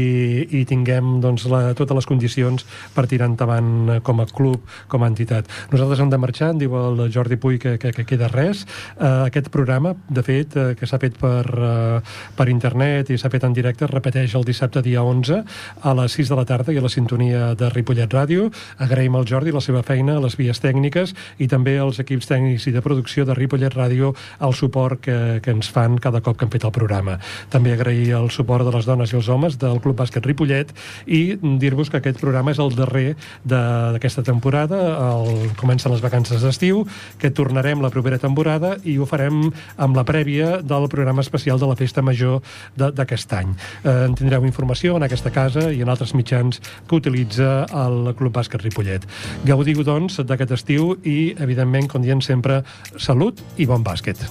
[0.51, 2.67] i tinguem doncs, la, totes les condicions
[2.97, 5.49] per tirar endavant com a club, com a entitat.
[5.73, 8.65] Nosaltres hem de marxar, diu el Jordi Puy que, que, que queda res.
[8.97, 12.01] Uh, aquest programa, de fet, uh, que s'ha fet per, uh,
[12.37, 15.43] per internet i s'ha fet en directe, repeteix el dissabte dia 11
[15.83, 18.51] a les 6 de la tarda i a la sintonia de Ripollet Ràdio.
[18.83, 22.75] Agraïm al Jordi la seva feina, les vies tècniques i també els equips tècnics i
[22.75, 26.53] de producció de Ripollet Ràdio el suport que, que ens fan cada cop que hem
[26.53, 27.19] fet el programa.
[27.53, 30.73] També agrair el suport de les dones i els homes del Club Bàsquet Ripollet
[31.07, 31.23] i
[31.63, 33.15] dir-vos que aquest programa és el darrer
[33.49, 36.85] d'aquesta temporada, el, comencen les vacances d'estiu,
[37.19, 41.71] que tornarem la propera temporada i ho farem amb la prèvia del programa especial de
[41.71, 42.41] la Festa Major
[42.77, 43.55] d'aquest any.
[43.85, 48.37] Eh, en tindreu informació en aquesta casa i en altres mitjans que utilitza el Club
[48.37, 49.07] Bàsquet Ripollet.
[49.49, 52.63] Gaudiu, doncs, d'aquest estiu i, evidentment, com diem sempre,
[52.97, 54.27] salut i bon bàsquet.